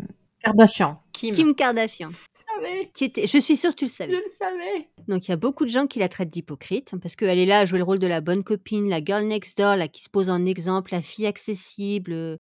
Kardashian. 0.45 1.02
Kim. 1.12 1.35
Kim 1.35 1.52
Kardashian. 1.57 2.11
Je 2.11 2.45
savais. 2.55 2.90
Qui 2.95 3.05
était, 3.07 3.26
je 3.26 3.38
suis 3.38 3.57
sûre 3.57 3.71
que 3.71 3.81
tu 3.81 3.87
le 3.87 3.90
savais. 3.90 4.12
Je 4.12 4.19
le 4.19 4.29
savais. 4.29 4.88
Donc 5.09 5.26
il 5.26 5.33
y 5.33 5.35
a 5.35 5.37
beaucoup 5.37 5.64
de 5.64 5.71
gens 5.71 5.88
qui 5.88 5.99
la 5.99 6.09
traitent 6.09 6.31
d'hypocrite 6.31 6.95
parce 7.02 7.17
qu'elle 7.17 7.40
est 7.40 7.47
là 7.47 7.59
à 7.59 7.64
jouer 7.64 7.79
le 7.79 7.85
rôle 7.85 7.99
de 7.99 8.07
la 8.07 8.21
bonne 8.21 8.45
copine, 8.45 8.88
la 8.88 9.02
girl 9.05 9.25
next 9.26 9.59
door, 9.59 9.75
là 9.75 9.88
qui 9.88 10.05
se 10.05 10.11
pose 10.11 10.31
en 10.31 10.47
exemple, 10.47 10.93
la 10.93 11.02
fille 11.02 11.26
accessible, 11.26 12.12
euh, 12.12 12.37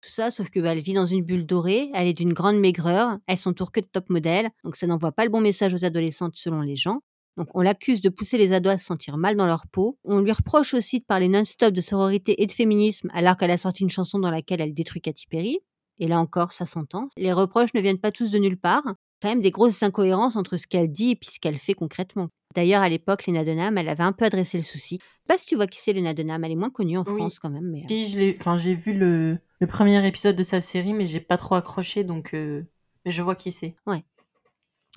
tout 0.00 0.10
ça. 0.10 0.30
Sauf 0.30 0.48
que 0.48 0.58
bah, 0.58 0.72
elle 0.72 0.80
vit 0.80 0.94
dans 0.94 1.04
une 1.04 1.22
bulle 1.22 1.44
dorée, 1.44 1.90
elle 1.92 2.06
est 2.06 2.14
d'une 2.14 2.32
grande 2.32 2.58
maigreur, 2.58 3.18
elle 3.26 3.36
s'entoure 3.36 3.72
que 3.72 3.80
de 3.80 3.86
top 3.86 4.08
modèles, 4.08 4.48
donc 4.64 4.74
ça 4.74 4.86
n'envoie 4.86 5.12
pas 5.12 5.24
le 5.24 5.30
bon 5.30 5.42
message 5.42 5.74
aux 5.74 5.84
adolescentes 5.84 6.36
selon 6.36 6.62
les 6.62 6.76
gens. 6.76 7.02
Donc 7.36 7.48
on 7.54 7.60
l'accuse 7.62 8.00
de 8.00 8.08
pousser 8.08 8.38
les 8.38 8.52
ados 8.52 8.72
à 8.72 8.78
se 8.78 8.84
sentir 8.86 9.16
mal 9.18 9.36
dans 9.36 9.46
leur 9.46 9.66
peau. 9.66 9.98
On 10.04 10.20
lui 10.20 10.32
reproche 10.32 10.74
aussi 10.74 11.00
de 11.00 11.04
parler 11.04 11.28
non-stop 11.28 11.72
de 11.72 11.80
sororité 11.80 12.42
et 12.42 12.46
de 12.46 12.52
féminisme 12.52 13.10
alors 13.12 13.36
qu'elle 13.36 13.50
a 13.50 13.58
sorti 13.58 13.82
une 13.82 13.90
chanson 13.90 14.18
dans 14.18 14.30
laquelle 14.30 14.60
elle 14.60 14.74
détruit 14.74 15.00
Katy 15.02 15.26
Perry. 15.28 15.58
Et 15.98 16.06
là 16.08 16.18
encore, 16.18 16.52
ça 16.52 16.66
s'entend. 16.66 17.08
Les 17.16 17.32
reproches 17.32 17.72
ne 17.74 17.80
viennent 17.80 17.98
pas 17.98 18.12
tous 18.12 18.30
de 18.30 18.38
nulle 18.38 18.58
part 18.58 18.82
quand 19.22 19.28
même 19.30 19.40
des 19.40 19.50
grosses 19.50 19.82
incohérences 19.82 20.36
entre 20.36 20.58
ce 20.58 20.66
qu'elle 20.66 20.92
dit 20.92 21.12
et 21.12 21.16
puis 21.16 21.30
ce 21.32 21.40
qu'elle 21.40 21.56
fait 21.56 21.72
concrètement. 21.72 22.28
D'ailleurs, 22.54 22.82
à 22.82 22.88
l'époque, 22.90 23.26
Lena 23.26 23.44
Dunham, 23.46 23.78
elle 23.78 23.88
avait 23.88 24.02
un 24.02 24.12
peu 24.12 24.26
adressé 24.26 24.58
le 24.58 24.62
souci. 24.62 24.98
Pas 25.26 25.38
si 25.38 25.46
tu 25.46 25.56
vois 25.56 25.66
qui 25.66 25.78
c'est 25.80 25.94
Lena 25.94 26.12
Dunham, 26.12 26.44
elle 26.44 26.52
est 26.52 26.56
moins 26.56 26.68
connue 26.68 26.98
en 26.98 27.04
Oui. 27.06 27.14
France 27.14 27.38
quand 27.38 27.48
même. 27.48 27.64
Mais... 27.70 27.80
euh, 27.84 28.04
Si, 28.04 28.36
enfin, 28.38 28.58
j'ai 28.58 28.74
vu 28.74 28.92
le, 28.92 29.38
le 29.58 29.66
premier 29.66 30.06
épisode 30.06 30.36
de 30.36 30.42
sa 30.42 30.60
série, 30.60 30.92
mais 30.92 31.06
j'ai 31.06 31.20
pas 31.20 31.38
trop 31.38 31.54
accroché, 31.54 32.04
donc 32.04 32.34
euh, 32.34 32.62
mais 33.06 33.10
je 33.10 33.22
vois 33.22 33.34
qui 33.36 33.52
c'est. 33.52 33.74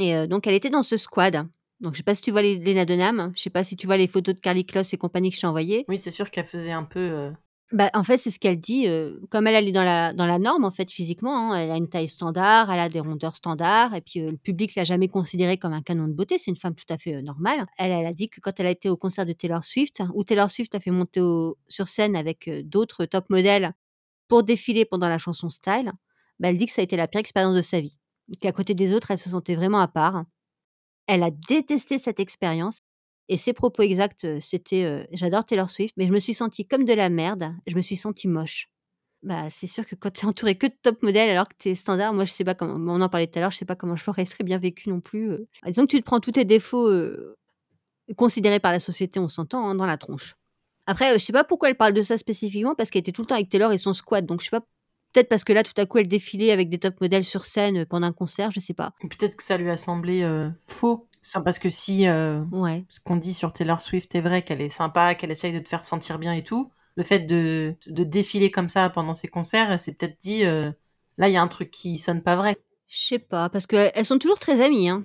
Et 0.02 0.16
euh, 0.16 0.28
donc, 0.28 0.48
elle 0.48 0.54
était 0.54 0.70
dans 0.70 0.84
ce 0.84 0.98
squad. 0.98 1.48
Donc, 1.82 1.94
je 1.94 1.98
sais 2.00 2.04
pas 2.04 2.16
si 2.16 2.22
tu 2.22 2.32
vois 2.32 2.42
les- 2.42 2.58
Lena 2.60 2.86
Dunham, 2.86 3.32
je 3.36 3.42
sais 3.42 3.50
pas 3.50 3.64
si 3.64 3.76
tu 3.78 3.86
vois 3.88 3.98
les 3.98 4.08
photos 4.08 4.36
de 4.36 4.40
Carly 4.40 4.66
Kloss 4.66 4.94
et 4.94 4.98
compagnie 4.98 5.30
que 5.30 5.36
je 5.36 5.42
t'ai 5.42 5.48
envoyées. 5.48 5.86
Oui, 5.88 5.98
c'est 5.98 6.12
sûr 6.12 6.30
qu'elle 6.30 6.46
faisait 6.46 6.72
un 6.72 6.84
peu. 6.84 7.00
euh, 7.00 7.32
Bah, 7.72 7.90
en 7.94 8.04
fait, 8.04 8.18
c'est 8.18 8.32
ce 8.32 8.40
qu'elle 8.40 8.60
dit. 8.60 8.88
euh, 8.88 9.20
comme 9.30 9.46
elle, 9.46 9.54
elle 9.56 9.68
est 9.68 9.72
dans 9.72 9.84
la, 9.84 10.12
dans 10.12 10.26
la 10.26 10.40
norme, 10.40 10.66
en 10.66 10.72
fait, 10.72 10.92
physiquement, 10.92 11.54
hein, 11.54 11.56
elle 11.58 11.70
a 11.72 11.78
une 11.78 11.88
taille 11.88 12.10
standard, 12.10 12.72
elle 12.72 12.80
a 12.80 12.90
des 12.90 13.00
rondeurs 13.00 13.36
standards, 13.36 13.94
et 13.94 14.02
puis 14.02 14.22
euh, 14.22 14.32
le 14.32 14.38
public 14.38 14.74
l'a 14.76 14.84
jamais 14.86 15.08
considérée 15.08 15.58
comme 15.58 15.74
un 15.74 15.82
canon 15.84 16.08
de 16.08 16.14
beauté. 16.14 16.38
C'est 16.40 16.50
une 16.52 16.58
femme 16.58 16.74
tout 16.74 16.92
à 16.92 16.98
fait 16.98 17.14
euh, 17.16 17.22
normale. 17.22 17.66
Elle, 17.78 17.92
elle 17.92 18.08
a 18.08 18.14
dit 18.14 18.28
que 18.28 18.42
quand 18.42 18.60
elle 18.60 18.66
a 18.66 18.72
été 18.72 18.90
au 18.90 18.98
concert 18.98 19.26
de 19.26 19.34
Taylor 19.34 19.64
Swift, 19.64 20.02
où 20.16 20.24
Taylor 20.24 20.50
Swift 20.50 20.74
a 20.76 20.80
fait 20.80 20.90
monter 20.92 21.22
au- 21.22 21.58
sur 21.68 21.88
scène 21.88 22.16
avec 22.16 22.50
d'autres 22.68 23.06
top 23.06 23.30
modèles 23.30 23.74
pour 24.28 24.44
défiler 24.44 24.84
pendant 24.86 25.08
la 25.08 25.20
chanson 25.20 25.50
Style, 25.52 25.92
bah, 26.40 26.50
elle 26.50 26.58
dit 26.58 26.66
que 26.66 26.72
ça 26.74 26.82
a 26.82 26.84
été 26.84 26.98
la 26.98 27.08
pire 27.08 27.20
expérience 27.22 27.56
de 27.56 27.62
sa 27.62 27.80
vie. 27.80 27.98
Qu'à 28.42 28.52
côté 28.52 28.74
des 28.74 28.94
autres, 28.94 29.12
elle 29.12 29.18
se 29.20 29.30
sentait 29.30 29.56
vraiment 29.56 29.80
à 29.80 29.88
part. 29.88 30.26
Elle 31.12 31.24
a 31.24 31.32
détesté 31.32 31.98
cette 31.98 32.20
expérience. 32.20 32.82
Et 33.30 33.38
ses 33.38 33.54
propos 33.54 33.82
exacts, 33.82 34.40
c'était 34.40 35.08
J'adore 35.12 35.46
Taylor 35.46 35.70
Swift, 35.70 35.94
mais 35.98 36.08
je 36.08 36.14
me 36.14 36.20
suis 36.20 36.34
sentie 36.34 36.68
comme 36.68 36.86
de 36.86 36.94
la 36.94 37.10
merde. 37.10 37.54
Je 37.68 37.76
me 37.76 37.82
suis 37.82 37.96
sentie 37.96 38.28
moche. 38.28 38.68
Bah, 39.24 39.50
c'est 39.50 39.68
sûr 39.68 39.86
que 39.86 39.96
quand 39.96 40.12
tu 40.12 40.22
es 40.22 40.26
entouré 40.30 40.56
que 40.56 40.68
de 40.68 40.74
top 40.82 41.04
modèles 41.04 41.30
alors 41.30 41.48
que 41.50 41.56
tu 41.60 41.70
es 41.70 41.76
standard, 41.76 42.14
moi 42.14 42.26
je 42.26 42.32
sais 42.32 42.44
pas 42.46 42.56
comment, 42.56 42.76
on 42.94 43.02
en 43.02 43.10
parlait 43.10 43.28
tout 43.28 43.38
à 43.38 43.42
l'heure, 43.42 43.52
je 43.52 43.58
sais 43.58 43.66
pas 43.66 43.76
comment 43.76 43.96
je 43.96 44.04
l'aurais 44.08 44.26
très 44.26 44.44
bien 44.44 44.58
vécu 44.60 44.90
non 44.90 45.02
plus. 45.02 45.32
euh. 45.32 45.48
Disons 45.66 45.82
que 45.86 45.92
tu 45.92 46.00
te 46.00 46.06
prends 46.06 46.20
tous 46.20 46.32
tes 46.32 46.46
défauts 46.46 46.90
considérés 48.16 48.60
par 48.60 48.72
la 48.72 48.80
société, 48.80 49.20
on 49.20 49.28
s'entend, 49.28 49.68
hein, 49.68 49.76
dans 49.76 49.86
la 49.86 49.98
tronche. 49.98 50.36
Après, 50.86 51.14
je 51.20 51.24
sais 51.24 51.34
pas 51.34 51.44
pourquoi 51.44 51.70
elle 51.70 51.76
parle 51.76 51.94
de 51.94 52.02
ça 52.02 52.18
spécifiquement, 52.18 52.76
parce 52.76 52.90
qu'elle 52.90 53.02
était 53.02 53.12
tout 53.12 53.22
le 53.22 53.28
temps 53.28 53.36
avec 53.36 53.50
Taylor 53.50 53.74
et 53.74 53.78
son 53.78 53.94
squad, 53.94 54.26
donc 54.26 54.42
je 54.42 54.46
sais 54.46 54.52
pas 54.52 54.66
Peut-être 55.14 55.30
parce 55.30 55.44
que 55.44 55.54
là, 55.54 55.64
tout 55.64 55.74
à 55.78 55.86
coup, 55.86 55.98
elle 55.98 56.08
défilait 56.08 56.52
avec 56.52 56.70
des 56.70 56.78
top 56.78 57.00
modèles 57.02 57.24
sur 57.24 57.46
scène 57.46 57.78
euh, 57.80 57.86
pendant 57.86 58.08
un 58.08 58.12
concert, 58.14 58.52
je 58.52 58.60
sais 58.60 58.74
pas. 58.74 58.94
Peut-être 59.02 59.36
que 59.36 59.44
ça 59.44 59.58
lui 59.58 59.70
a 59.70 59.78
semblé 59.78 60.22
euh, 60.24 60.50
faux. 60.68 61.08
Parce 61.44 61.60
que 61.60 61.70
si 61.70 62.08
euh, 62.08 62.42
Ouais. 62.52 62.86
ce 62.88 63.00
qu'on 63.02 63.18
dit 63.18 63.34
sur 63.34 63.52
Taylor 63.52 63.82
Swift 63.82 64.14
est 64.16 64.22
vrai, 64.22 64.44
qu'elle 64.44 64.62
est 64.62 64.70
sympa, 64.70 65.16
qu'elle 65.16 65.32
essaye 65.32 65.52
de 65.52 65.60
te 65.60 65.68
faire 65.68 65.84
sentir 65.84 66.18
bien 66.20 66.34
et 66.34 66.44
tout, 66.44 66.72
le 66.96 67.04
fait 67.04 67.20
de, 67.20 67.76
de 67.88 68.04
défiler 68.04 68.52
comme 68.52 68.70
ça 68.70 68.90
pendant 68.90 69.14
ses 69.14 69.28
concerts, 69.28 69.72
elle 69.72 69.80
s'est 69.80 69.94
peut-être 69.94 70.18
dit, 70.22 70.46
euh, 70.46 70.72
là, 71.18 71.28
il 71.28 71.34
y 71.34 71.38
a 71.38 71.42
un 71.42 71.48
truc 71.50 71.72
qui 71.72 71.98
sonne 71.98 72.22
pas 72.22 72.36
vrai. 72.38 72.58
Je 72.88 72.98
sais 73.00 73.20
pas, 73.20 73.50
parce 73.50 73.68
qu'elles 73.68 74.06
sont 74.06 74.18
toujours 74.18 74.40
très 74.40 74.62
amies, 74.64 74.90
hein. 74.90 75.04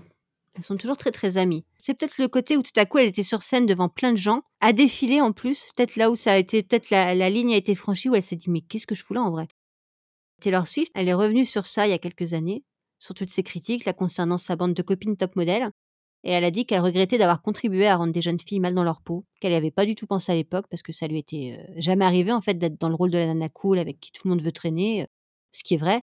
Elles 0.56 0.62
sont 0.62 0.76
toujours 0.76 0.96
très 0.96 1.10
très 1.10 1.36
amies. 1.36 1.64
C'est 1.82 1.94
peut-être 1.94 2.16
le 2.18 2.28
côté 2.28 2.56
où 2.56 2.62
tout 2.62 2.70
à 2.76 2.86
coup 2.86 2.98
elle 2.98 3.08
était 3.08 3.24
sur 3.24 3.42
scène 3.42 3.66
devant 3.66 3.88
plein 3.88 4.12
de 4.12 4.16
gens, 4.16 4.42
à 4.60 4.72
défiler 4.72 5.20
en 5.20 5.32
plus, 5.32 5.66
peut-être 5.76 5.96
là 5.96 6.10
où 6.10 6.16
ça 6.16 6.32
a 6.32 6.36
été, 6.36 6.62
peut-être 6.62 6.90
la, 6.90 7.14
la 7.16 7.28
ligne 7.28 7.52
a 7.54 7.56
été 7.56 7.74
franchie 7.74 8.08
où 8.08 8.14
elle 8.14 8.22
s'est 8.22 8.36
dit 8.36 8.48
mais 8.50 8.60
qu'est-ce 8.60 8.86
que 8.86 8.94
je 8.94 9.02
fous 9.04 9.14
là 9.14 9.22
en 9.22 9.30
vrai? 9.32 9.48
Taylor 10.44 10.68
Swift, 10.68 10.92
elle 10.94 11.08
est 11.08 11.14
revenue 11.14 11.46
sur 11.46 11.64
ça 11.64 11.86
il 11.86 11.90
y 11.90 11.94
a 11.94 11.98
quelques 11.98 12.34
années, 12.34 12.64
sur 12.98 13.14
toutes 13.14 13.30
ses 13.30 13.42
critiques 13.42 13.86
là 13.86 13.94
concernant 13.94 14.36
sa 14.36 14.56
bande 14.56 14.74
de 14.74 14.82
copines 14.82 15.16
top 15.16 15.36
modèles, 15.36 15.70
et 16.22 16.32
elle 16.32 16.44
a 16.44 16.50
dit 16.50 16.66
qu'elle 16.66 16.82
regrettait 16.82 17.16
d'avoir 17.16 17.40
contribué 17.40 17.86
à 17.86 17.96
rendre 17.96 18.12
des 18.12 18.20
jeunes 18.20 18.38
filles 18.38 18.60
mal 18.60 18.74
dans 18.74 18.84
leur 18.84 19.00
peau, 19.00 19.24
qu'elle 19.40 19.52
n'y 19.52 19.56
avait 19.56 19.70
pas 19.70 19.86
du 19.86 19.94
tout 19.94 20.06
pensé 20.06 20.32
à 20.32 20.34
l'époque 20.34 20.66
parce 20.68 20.82
que 20.82 20.92
ça 20.92 21.06
lui 21.06 21.16
était 21.16 21.56
euh, 21.58 21.72
jamais 21.78 22.04
arrivé 22.04 22.30
en 22.30 22.42
fait 22.42 22.58
d'être 22.58 22.78
dans 22.78 22.90
le 22.90 22.94
rôle 22.94 23.10
de 23.10 23.16
la 23.16 23.28
nana 23.28 23.48
cool 23.48 23.78
avec 23.78 24.00
qui 24.00 24.12
tout 24.12 24.28
le 24.28 24.30
monde 24.30 24.42
veut 24.42 24.52
traîner, 24.52 25.02
euh, 25.02 25.06
ce 25.52 25.64
qui 25.64 25.74
est 25.74 25.78
vrai. 25.78 26.02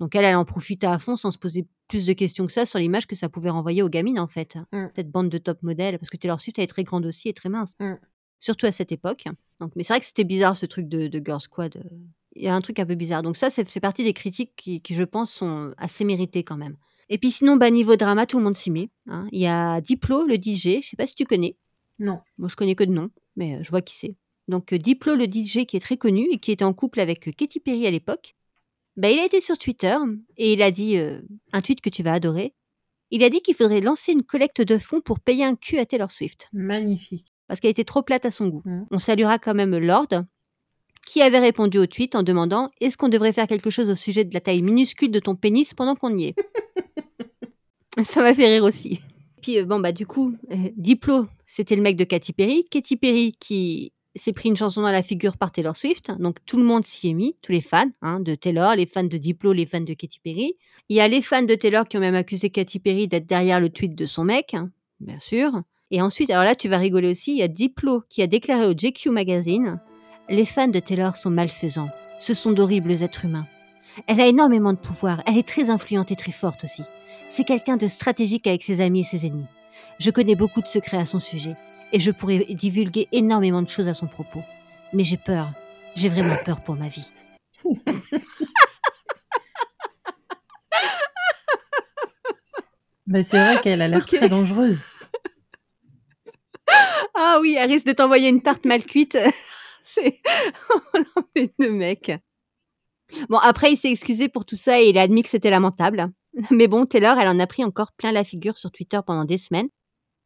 Donc 0.00 0.14
elle, 0.14 0.24
elle 0.24 0.36
en 0.36 0.46
profitait 0.46 0.86
à 0.86 0.98
fond 0.98 1.16
sans 1.16 1.30
se 1.30 1.38
poser 1.38 1.66
plus 1.86 2.06
de 2.06 2.14
questions 2.14 2.46
que 2.46 2.52
ça 2.52 2.64
sur 2.64 2.78
l'image 2.78 3.06
que 3.06 3.14
ça 3.14 3.28
pouvait 3.28 3.50
renvoyer 3.50 3.82
aux 3.82 3.90
gamines 3.90 4.18
en 4.18 4.26
fait. 4.26 4.56
Mm. 4.72 4.86
Cette 4.96 5.10
bande 5.10 5.28
de 5.28 5.36
top 5.36 5.62
modèles, 5.62 5.98
parce 5.98 6.08
que 6.08 6.16
Taylor 6.16 6.40
Swift 6.40 6.58
elle 6.58 6.64
est 6.64 6.68
très 6.68 6.84
grande 6.84 7.04
aussi 7.04 7.28
et 7.28 7.34
très 7.34 7.50
mince. 7.50 7.74
Mm. 7.78 7.96
Surtout 8.40 8.64
à 8.64 8.72
cette 8.72 8.90
époque. 8.90 9.24
Donc, 9.60 9.72
mais 9.76 9.82
c'est 9.82 9.92
vrai 9.92 10.00
que 10.00 10.06
c'était 10.06 10.24
bizarre 10.24 10.56
ce 10.56 10.64
truc 10.64 10.88
de, 10.88 11.08
de 11.08 11.22
Girl 11.22 11.40
Squad. 11.40 11.82
Il 12.34 12.42
y 12.42 12.48
a 12.48 12.54
un 12.54 12.60
truc 12.60 12.78
un 12.78 12.86
peu 12.86 12.94
bizarre. 12.94 13.22
Donc 13.22 13.36
ça, 13.36 13.50
ça 13.50 13.64
fait 13.64 13.80
partie 13.80 14.04
des 14.04 14.12
critiques 14.12 14.52
qui, 14.56 14.80
qui, 14.80 14.94
je 14.94 15.02
pense, 15.02 15.32
sont 15.32 15.72
assez 15.76 16.04
méritées 16.04 16.44
quand 16.44 16.56
même. 16.56 16.76
Et 17.08 17.18
puis 17.18 17.30
sinon, 17.30 17.56
bah, 17.56 17.70
niveau 17.70 17.96
drama, 17.96 18.26
tout 18.26 18.38
le 18.38 18.44
monde 18.44 18.56
s'y 18.56 18.70
met. 18.70 18.88
hein. 19.08 19.28
Il 19.32 19.40
y 19.40 19.46
a 19.46 19.80
Diplo, 19.80 20.24
le 20.26 20.36
DJ, 20.36 20.80
je 20.82 20.88
sais 20.90 20.96
pas 20.96 21.06
si 21.06 21.14
tu 21.14 21.24
connais. 21.24 21.56
Non. 21.98 22.20
Moi, 22.38 22.48
je 22.48 22.56
connais 22.56 22.74
que 22.74 22.84
de 22.84 22.92
nom, 22.92 23.10
mais 23.36 23.56
euh, 23.56 23.62
je 23.62 23.70
vois 23.70 23.82
qui 23.82 23.94
c'est. 23.94 24.16
Donc, 24.48 24.72
euh, 24.72 24.78
Diplo, 24.78 25.14
le 25.14 25.24
DJ, 25.26 25.66
qui 25.66 25.76
est 25.76 25.80
très 25.80 25.96
connu 25.98 26.26
et 26.30 26.38
qui 26.38 26.52
était 26.52 26.64
en 26.64 26.72
couple 26.72 27.00
avec 27.00 27.28
euh, 27.28 27.32
Katy 27.36 27.60
Perry 27.60 27.86
à 27.86 27.90
l'époque, 27.90 28.34
bah, 28.96 29.10
il 29.10 29.18
a 29.18 29.24
été 29.26 29.40
sur 29.40 29.58
Twitter 29.58 29.94
et 30.36 30.54
il 30.54 30.62
a 30.62 30.70
dit 30.70 30.96
euh, 30.96 31.20
un 31.52 31.60
tweet 31.60 31.80
que 31.80 31.90
tu 31.90 32.02
vas 32.02 32.14
adorer. 32.14 32.54
Il 33.10 33.22
a 33.24 33.28
dit 33.28 33.42
qu'il 33.42 33.54
faudrait 33.54 33.82
lancer 33.82 34.12
une 34.12 34.22
collecte 34.22 34.62
de 34.62 34.78
fonds 34.78 35.02
pour 35.02 35.20
payer 35.20 35.44
un 35.44 35.54
cul 35.54 35.78
à 35.78 35.84
Taylor 35.86 36.10
Swift 36.10 36.48
Magnifique. 36.54 37.28
parce 37.46 37.60
qu'elle 37.60 37.70
était 37.70 37.84
trop 37.84 38.02
plate 38.02 38.24
à 38.24 38.30
son 38.30 38.48
goût. 38.48 38.62
Mm. 38.64 38.84
On 38.90 38.98
saluera 38.98 39.38
quand 39.38 39.54
même 39.54 39.76
Lord, 39.76 40.08
qui 41.06 41.22
avait 41.22 41.38
répondu 41.38 41.78
au 41.78 41.86
tweet 41.86 42.14
en 42.14 42.22
demandant 42.22 42.70
Est-ce 42.80 42.96
qu'on 42.96 43.08
devrait 43.08 43.32
faire 43.32 43.46
quelque 43.46 43.70
chose 43.70 43.90
au 43.90 43.94
sujet 43.94 44.24
de 44.24 44.34
la 44.34 44.40
taille 44.40 44.62
minuscule 44.62 45.10
de 45.10 45.18
ton 45.18 45.34
pénis 45.34 45.74
pendant 45.74 45.94
qu'on 45.94 46.16
y 46.16 46.26
est? 46.26 46.34
Ça 48.04 48.22
m'a 48.22 48.34
fait 48.34 48.46
rire 48.46 48.64
aussi. 48.64 49.00
Puis, 49.42 49.58
euh, 49.58 49.64
bon, 49.64 49.80
bah, 49.80 49.92
du 49.92 50.06
coup, 50.06 50.34
euh, 50.50 50.70
Diplo, 50.76 51.26
c'était 51.46 51.76
le 51.76 51.82
mec 51.82 51.96
de 51.96 52.04
Katy 52.04 52.32
Perry. 52.32 52.64
Katy 52.70 52.96
Perry 52.96 53.36
qui 53.38 53.92
s'est 54.14 54.32
pris 54.32 54.48
une 54.48 54.56
chanson 54.56 54.82
dans 54.82 54.92
la 54.92 55.02
figure 55.02 55.36
par 55.36 55.52
Taylor 55.52 55.76
Swift. 55.76 56.10
Donc, 56.18 56.36
tout 56.46 56.56
le 56.56 56.64
monde 56.64 56.86
s'y 56.86 57.10
est 57.10 57.14
mis, 57.14 57.36
tous 57.42 57.52
les 57.52 57.60
fans 57.60 57.90
hein, 58.02 58.20
de 58.20 58.34
Taylor, 58.34 58.74
les 58.76 58.86
fans 58.86 59.04
de 59.04 59.18
Diplo, 59.18 59.52
les 59.52 59.66
fans 59.66 59.80
de 59.80 59.94
Katy 59.94 60.20
Perry. 60.20 60.54
Il 60.88 60.96
y 60.96 61.00
a 61.00 61.08
les 61.08 61.22
fans 61.22 61.42
de 61.42 61.54
Taylor 61.54 61.86
qui 61.86 61.96
ont 61.96 62.00
même 62.00 62.14
accusé 62.14 62.50
Katy 62.50 62.78
Perry 62.78 63.08
d'être 63.08 63.26
derrière 63.26 63.60
le 63.60 63.68
tweet 63.68 63.94
de 63.94 64.06
son 64.06 64.24
mec, 64.24 64.54
hein, 64.54 64.70
bien 65.00 65.18
sûr. 65.18 65.62
Et 65.90 66.00
ensuite, 66.00 66.30
alors 66.30 66.44
là, 66.44 66.54
tu 66.54 66.68
vas 66.68 66.78
rigoler 66.78 67.10
aussi, 67.10 67.32
il 67.32 67.38
y 67.38 67.42
a 67.42 67.48
Diplo 67.48 68.02
qui 68.08 68.22
a 68.22 68.26
déclaré 68.26 68.66
au 68.66 68.72
JQ 68.72 69.10
Magazine 69.10 69.80
Les 70.32 70.46
fans 70.46 70.66
de 70.68 70.80
Taylor 70.80 71.14
sont 71.14 71.28
malfaisants. 71.28 71.90
Ce 72.16 72.32
sont 72.32 72.52
d'horribles 72.52 73.02
êtres 73.02 73.26
humains. 73.26 73.46
Elle 74.06 74.18
a 74.18 74.26
énormément 74.26 74.72
de 74.72 74.78
pouvoir. 74.78 75.22
Elle 75.26 75.36
est 75.36 75.46
très 75.46 75.68
influente 75.68 76.10
et 76.10 76.16
très 76.16 76.32
forte 76.32 76.64
aussi. 76.64 76.84
C'est 77.28 77.44
quelqu'un 77.44 77.76
de 77.76 77.86
stratégique 77.86 78.46
avec 78.46 78.62
ses 78.62 78.80
amis 78.80 79.00
et 79.00 79.04
ses 79.04 79.26
ennemis. 79.26 79.44
Je 79.98 80.10
connais 80.10 80.34
beaucoup 80.34 80.62
de 80.62 80.66
secrets 80.66 80.96
à 80.96 81.04
son 81.04 81.20
sujet 81.20 81.54
et 81.92 82.00
je 82.00 82.10
pourrais 82.10 82.46
divulguer 82.48 83.08
énormément 83.12 83.60
de 83.60 83.68
choses 83.68 83.88
à 83.88 83.94
son 83.94 84.06
propos. 84.06 84.42
Mais 84.94 85.04
j'ai 85.04 85.18
peur. 85.18 85.52
J'ai 85.96 86.08
vraiment 86.08 86.38
peur 86.46 86.62
pour 86.62 86.76
ma 86.76 86.88
vie. 86.88 87.10
Mais 93.06 93.22
c'est 93.22 93.36
vrai 93.36 93.60
qu'elle 93.60 93.82
a 93.82 93.88
l'air 93.88 94.06
très 94.06 94.30
dangereuse. 94.30 94.80
Ah 97.14 97.36
oui, 97.42 97.54
elle 97.58 97.70
risque 97.70 97.86
de 97.86 97.92
t'envoyer 97.92 98.30
une 98.30 98.40
tarte 98.40 98.64
mal 98.64 98.82
cuite. 98.82 99.18
C'est 99.84 100.20
le 101.58 101.70
mec. 101.70 102.12
Bon, 103.28 103.38
après, 103.38 103.72
il 103.72 103.76
s'est 103.76 103.90
excusé 103.90 104.28
pour 104.28 104.44
tout 104.44 104.56
ça 104.56 104.80
et 104.80 104.88
il 104.88 104.98
a 104.98 105.02
admis 105.02 105.22
que 105.22 105.28
c'était 105.28 105.50
lamentable. 105.50 106.10
Mais 106.50 106.66
bon, 106.66 106.86
Taylor, 106.86 107.18
elle 107.18 107.28
en 107.28 107.38
a 107.38 107.46
pris 107.46 107.64
encore 107.64 107.92
plein 107.92 108.12
la 108.12 108.24
figure 108.24 108.56
sur 108.56 108.70
Twitter 108.70 108.98
pendant 109.06 109.24
des 109.24 109.38
semaines. 109.38 109.68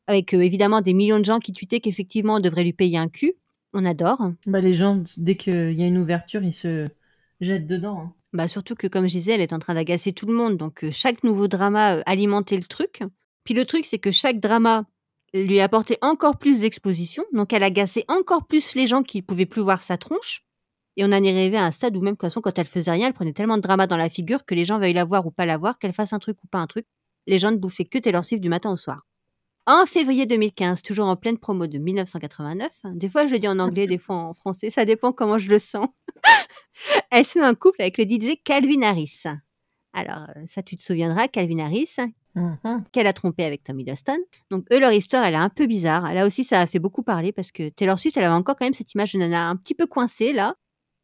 Avec 0.07 0.35
euh, 0.35 0.41
évidemment 0.41 0.81
des 0.83 0.95
millions 0.95 1.19
de 1.19 1.25
gens 1.25 1.41
qui 1.41 1.53
tweetaient 1.53 1.81
qu'effectivement 1.81 2.37
on 2.37 2.41
devrait 2.41 2.63
lui 2.63 2.73
payer 2.73 2.99
un 2.99 3.09
cul. 3.09 3.35
On 3.73 3.85
adore. 3.85 4.31
Bah, 4.47 4.61
les 4.61 4.73
gens, 4.73 5.03
dès 5.17 5.37
qu'il 5.37 5.73
y 5.73 5.83
a 5.83 5.87
une 5.87 5.99
ouverture, 5.99 6.43
ils 6.45 6.53
se 6.53 6.89
jettent 7.41 7.67
dedans. 7.67 8.01
hein. 8.01 8.13
Bah 8.33 8.49
surtout 8.49 8.75
que, 8.75 8.87
comme 8.87 9.09
je 9.09 9.15
disais, 9.15 9.33
elle 9.33 9.41
est 9.41 9.53
en 9.53 9.59
train 9.59 9.75
d'agacer 9.75 10.13
tout 10.13 10.27
le 10.27 10.35
monde. 10.35 10.57
Donc, 10.57 10.85
euh, 10.85 10.91
chaque 10.93 11.25
nouveau 11.25 11.49
drama 11.49 11.97
euh, 11.97 12.03
alimentait 12.07 12.57
le 12.57 12.65
truc. 12.65 13.03
Puis 13.45 13.55
le 13.55 13.65
truc, 13.65 13.85
c'est 13.85 13.99
que 13.99 14.11
chaque 14.11 14.41
drama 14.41 14.85
lui 15.45 15.61
apportait 15.61 15.99
encore 16.03 16.39
plus 16.39 16.61
d'exposition. 16.61 17.25
Donc, 17.33 17.53
elle 17.53 17.63
agaçait 17.63 18.05
encore 18.09 18.47
plus 18.47 18.75
les 18.75 18.87
gens 18.87 19.03
qui 19.03 19.23
pouvaient 19.23 19.47
plus 19.47 19.63
voir 19.63 19.83
sa 19.83 19.97
tronche. 19.97 20.43
Et 20.97 21.05
on 21.05 21.09
en 21.09 21.23
est 21.23 21.31
arrivé 21.31 21.57
à 21.57 21.65
un 21.65 21.71
stade 21.71 21.97
où 21.97 22.01
même, 22.01 22.17
de 22.17 22.41
quand 22.41 22.59
elle 22.59 22.67
faisait 22.67 22.91
rien, 22.91 23.09
elle 23.09 23.13
prenait 23.13 23.35
tellement 23.35 23.57
de 23.57 23.63
drama 23.63 23.87
dans 23.87 23.99
la 23.99 24.09
figure 24.09 24.45
que 24.47 24.55
les 24.55 24.65
gens 24.65 24.79
veuillent 24.79 24.95
la 24.95 25.05
voir 25.05 25.27
ou 25.27 25.31
pas 25.31 25.45
la 25.45 25.59
voir, 25.59 25.79
qu'elle 25.79 25.93
fasse 25.93 26.13
un 26.13 26.19
truc 26.19 26.39
ou 26.43 26.47
pas 26.47 26.59
un 26.59 26.67
truc. 26.67 26.87
Les 27.27 27.39
gens 27.39 27.51
ne 27.51 27.57
bouffaient 27.57 27.85
que 27.85 27.99
Taylor 27.99 28.25
Swift 28.25 28.43
du 28.43 28.49
matin 28.49 28.73
au 28.73 28.77
soir. 28.77 29.03
En 29.67 29.85
février 29.85 30.27
2015, 30.27 30.83
toujours 30.83 31.07
en 31.07 31.17
pleine 31.17 31.39
promo 31.39 31.67
de 31.67 31.79
1989, 31.79 32.71
hein, 32.85 32.93
des 32.95 33.11
fois 33.11 33.27
je 33.27 33.33
le 33.33 33.41
dis 33.41 33.49
en 33.49 33.59
anglais, 33.59 33.89
des 33.89 33.99
fois 33.99 34.15
en 34.15 34.33
français, 34.33 34.71
ça 34.71 34.85
dépend 34.85 35.11
comment 35.11 35.39
je 35.39 35.51
le 35.51 35.59
sens. 35.59 35.89
elle 37.11 37.25
se 37.25 37.41
met 37.41 37.45
en 37.45 37.55
couple 37.57 37.83
avec 37.83 37.99
le 37.99 38.05
DJ 38.05 38.37
Calvin 38.45 38.83
Harris. 38.83 39.25
Alors, 39.93 40.29
euh, 40.37 40.45
ça, 40.47 40.63
tu 40.63 40.77
te 40.77 40.83
souviendras, 40.85 41.27
Calvin 41.27 41.59
Harris, 41.59 41.97
Mhm. 42.37 42.85
qu'elle 42.93 43.07
a 43.07 43.13
trompé 43.13 43.45
avec 43.45 43.65
Tommy 43.65 43.83
Dustin. 43.83 44.19
Donc, 44.51 44.67
eux, 44.73 44.79
leur 44.79 44.93
histoire, 44.93 45.25
elle 45.25 45.35
est 45.35 45.39
un 45.39 45.49
peu 45.49 45.67
bizarre. 45.67 46.13
Là 46.15 46.27
aussi, 46.27 46.45
ça 46.45 46.61
a 46.61 46.67
fait 46.67 46.79
beaucoup 46.79 47.03
parler 47.03 47.33
parce 47.33 47.51
que 47.51 47.71
Taylor 47.71 47.99
Swift, 47.99 48.17
elle 48.19 48.25
avait 48.25 48.35
encore 48.35 48.57
quand 48.57 48.67
même 48.67 48.75
cette 48.75 48.93
image 48.95 49.15
de 49.15 49.19
nana 49.19 49.49
un 49.49 49.57
petit 49.57 49.75
peu 49.75 49.87
coincée, 49.87 50.33
là. 50.33 50.55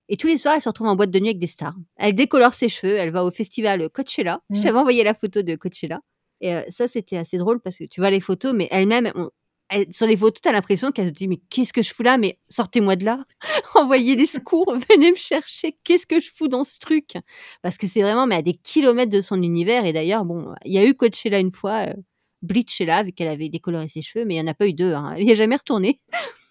Et 0.08 0.16
tous 0.18 0.26
les 0.26 0.36
soirs, 0.36 0.54
elle 0.56 0.60
se 0.60 0.68
retrouve 0.68 0.88
en 0.88 0.96
boîte 0.96 1.10
de 1.10 1.18
nuit 1.18 1.28
avec 1.28 1.38
des 1.38 1.46
stars. 1.46 1.74
Elle 1.96 2.14
décolore 2.14 2.52
ses 2.54 2.68
cheveux, 2.68 2.96
elle 2.96 3.10
va 3.10 3.24
au 3.24 3.30
festival 3.30 3.88
Coachella. 3.88 4.42
Mm. 4.50 4.56
Je 4.56 4.62
t'avais 4.62 4.78
envoyé 4.78 5.04
la 5.04 5.14
photo 5.14 5.42
de 5.42 5.56
Coachella. 5.56 6.00
Et 6.42 6.54
euh, 6.54 6.62
ça, 6.68 6.86
c'était 6.88 7.16
assez 7.16 7.38
drôle 7.38 7.60
parce 7.60 7.78
que 7.78 7.84
tu 7.84 8.00
vois 8.00 8.10
les 8.10 8.20
photos, 8.20 8.52
mais 8.54 8.68
elle-même, 8.70 9.10
on- 9.14 9.30
elle- 9.72 9.92
sur 9.94 10.06
les 10.06 10.16
photos, 10.16 10.40
t'as 10.40 10.52
l'impression 10.52 10.90
qu'elle 10.92 11.08
se 11.08 11.12
dit 11.12 11.26
Mais 11.28 11.38
qu'est-ce 11.50 11.72
que 11.72 11.82
je 11.82 11.92
fous 11.92 12.02
là? 12.02 12.18
Mais 12.18 12.38
sortez-moi 12.48 12.96
de 12.96 13.04
là 13.04 13.24
Envoyez 13.74 14.14
des 14.16 14.26
secours, 14.26 14.74
venez 14.90 15.10
me 15.10 15.16
chercher, 15.16 15.76
qu'est-ce 15.84 16.06
que 16.06 16.20
je 16.20 16.30
fous 16.34 16.48
dans 16.48 16.64
ce 16.64 16.78
truc? 16.78 17.14
Parce 17.62 17.78
que 17.78 17.86
c'est 17.86 18.02
vraiment 18.02 18.26
mais 18.26 18.36
à 18.36 18.42
des 18.42 18.54
kilomètres 18.54 19.10
de 19.12 19.20
son 19.20 19.42
univers. 19.42 19.84
Et 19.86 19.92
d'ailleurs, 19.92 20.24
bon, 20.24 20.54
il 20.64 20.72
y 20.72 20.78
a 20.78 20.84
eu 20.86 20.94
Coachella 20.94 21.38
une 21.40 21.52
fois, 21.52 21.86
euh, 21.88 21.94
Bleach 22.42 22.80
est 22.80 22.86
là, 22.86 23.02
vu 23.02 23.12
qu'elle 23.12 23.28
avait 23.28 23.48
décoloré 23.48 23.88
ses 23.88 24.02
cheveux, 24.02 24.24
mais 24.24 24.34
il 24.34 24.42
n'y 24.42 24.48
en 24.48 24.50
a 24.50 24.54
pas 24.54 24.66
eu 24.68 24.72
deux. 24.74 24.92
hein. 24.94 25.14
Elle 25.16 25.24
n'y 25.24 25.30
est 25.30 25.34
jamais 25.36 25.56
retournée. 25.56 26.00